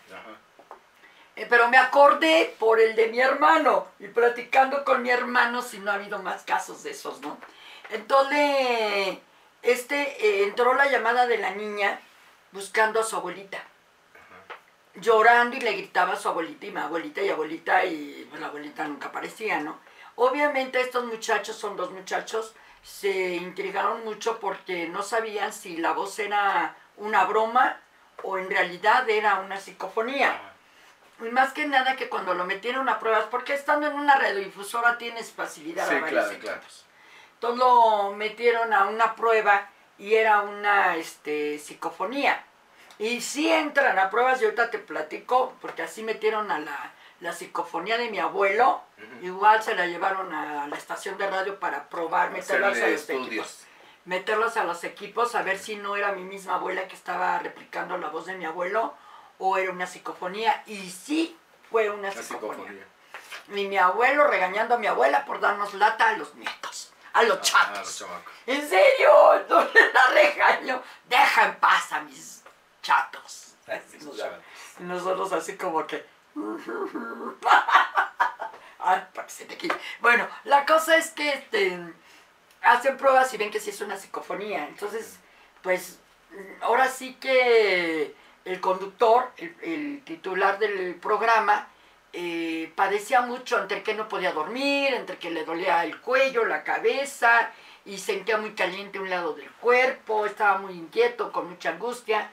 [1.50, 5.92] pero me acordé por el de mi hermano y platicando con mi hermano si no
[5.92, 7.38] ha habido más casos de esos, ¿no?
[7.90, 9.18] Entonces,
[9.62, 12.00] este, eh, entró la llamada de la niña
[12.52, 13.64] buscando a su abuelita.
[14.96, 18.48] llorando y le gritaba a su abuelita y mi abuelita y abuelita y pues la
[18.48, 19.80] abuelita nunca aparecía, ¿no?
[20.16, 22.54] Obviamente estos muchachos, son dos muchachos,
[22.84, 27.80] se intrigaron mucho porque no sabían si la voz era una broma
[28.22, 30.53] o en realidad era una psicofonía.
[31.24, 34.98] Y más que nada que cuando lo metieron a pruebas, porque estando en una radiodifusora
[34.98, 36.62] tienes facilidad Sí, a varios claro, claro.
[37.36, 42.44] Entonces lo metieron a una prueba y era una este, psicofonía.
[43.00, 47.34] Y sí entran a pruebas y ahorita te platico, porque así metieron a la, la
[47.34, 48.82] psicofonía de mi abuelo,
[49.22, 53.66] igual se la llevaron a la estación de radio para probar, meterlas a los equipos.
[54.06, 57.98] Meterlos a los equipos a ver si no era mi misma abuela que estaba replicando
[57.98, 58.94] la voz de mi abuelo
[59.40, 60.64] o era una psicofonía.
[60.66, 61.38] Y sí
[61.70, 62.68] fue una psicofonía.
[62.68, 62.88] psicofonía.
[63.62, 67.38] Y mi abuelo regañando a mi abuela por darnos lata a los nietos, a los
[67.38, 67.80] Ah, chatos.
[67.80, 68.34] los chamacos.
[68.48, 69.34] ¿En serio?
[69.36, 70.82] Entonces la regaño.
[71.10, 72.44] Deja en paz a mis
[72.82, 73.56] chatos.
[73.68, 74.42] Así nos llaman.
[74.80, 76.06] Y nosotros así como que...
[78.80, 79.76] Ay, para que se te quite.
[80.02, 81.80] Bueno, la cosa es que este,
[82.62, 84.68] hacen pruebas y ven que sí es una psicofonía.
[84.68, 85.18] Entonces,
[85.62, 86.00] pues,
[86.62, 88.14] ahora sí que
[88.46, 89.32] el conductor,
[89.62, 91.68] el, titular del programa,
[92.12, 96.64] eh, padecía mucho entre que no podía dormir, entre que le dolía el cuello, la
[96.64, 97.52] cabeza,
[97.86, 102.30] y sentía muy caliente un lado del cuerpo, estaba muy inquieto, con mucha angustia.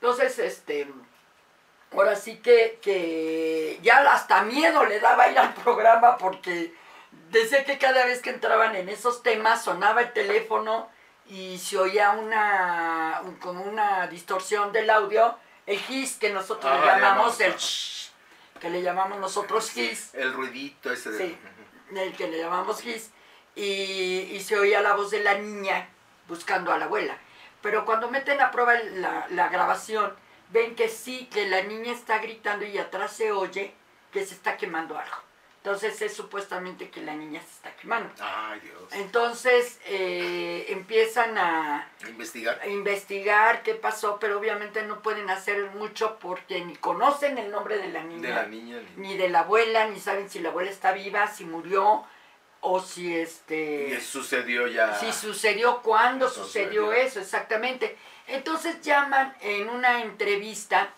[0.00, 0.88] Entonces, este,
[1.92, 6.74] ahora sí que, que ya hasta miedo le daba ir al programa porque
[7.30, 10.88] decía que cada vez que entraban en esos temas sonaba el teléfono
[11.28, 16.80] y se oía una, un- como una distorsión del audio, el hiss que nosotros Ah,
[16.80, 18.10] le llamamos el shh,
[18.60, 21.18] que le llamamos nosotros hiss El ruidito ese de...
[21.28, 21.38] Sí.
[21.96, 23.10] el que le llamamos Gis,
[23.54, 23.62] y,
[24.32, 25.88] y se oía la voz de la niña
[26.28, 27.16] buscando a la abuela.
[27.62, 30.14] Pero cuando meten a prueba la, la grabación,
[30.50, 33.74] ven que sí, que la niña está gritando y atrás se oye
[34.12, 35.16] que se está quemando algo.
[35.66, 38.08] Entonces es supuestamente que la niña se está quemando.
[38.20, 38.84] Ay, Dios.
[38.92, 42.60] Entonces eh, empiezan a, Investigar.
[42.62, 47.78] a investigar qué pasó, pero obviamente no pueden hacer mucho porque ni conocen el nombre
[47.78, 48.80] de la niña De la niña.
[48.96, 52.04] ni- ni de la abuela, ni saben si la abuela está viva, si murió,
[52.60, 54.94] o si este sucedió ya.
[55.00, 57.98] si sucedió, cuándo sucedió eso, exactamente.
[58.28, 60.90] Entonces llaman en una entrevista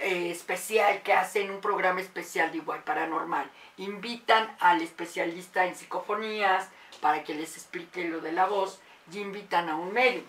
[0.00, 3.50] eh, especial que hacen un programa especial de igual paranormal.
[3.78, 6.68] Invitan al especialista en psicofonías
[7.00, 8.80] para que les explique lo de la voz
[9.12, 10.24] y invitan a un médium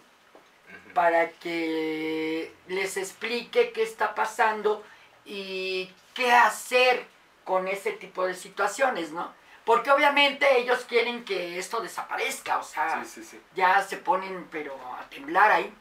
[0.94, 4.84] para que les explique qué está pasando
[5.26, 7.06] y qué hacer
[7.46, 9.32] con ese tipo de situaciones, ¿no?
[9.64, 13.42] Porque obviamente ellos quieren que esto desaparezca, o sea, Sí, sí, sí.
[13.56, 15.74] ya se ponen pero a temblar ahí.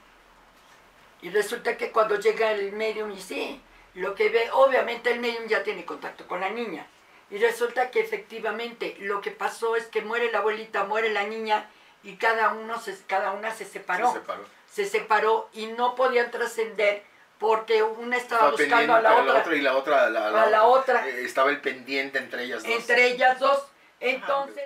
[1.22, 3.60] Y resulta que cuando llega el medium y sí,
[3.96, 6.86] lo que ve, obviamente el medium ya tiene contacto con la niña.
[7.30, 11.68] Y resulta que efectivamente lo que pasó es que muere la abuelita, muere la niña
[12.02, 14.12] y cada uno se, cada una se separó.
[14.12, 14.44] Se separó.
[14.70, 17.02] Se separó y no podían trascender
[17.38, 20.10] porque una estaba Estaba buscando a la para otra, y la otra.
[20.10, 21.08] La, a la otra.
[21.08, 22.72] eh, estaba el pendiente entre ellas dos.
[22.72, 23.66] entre ellas dos.
[24.00, 24.64] Entonces,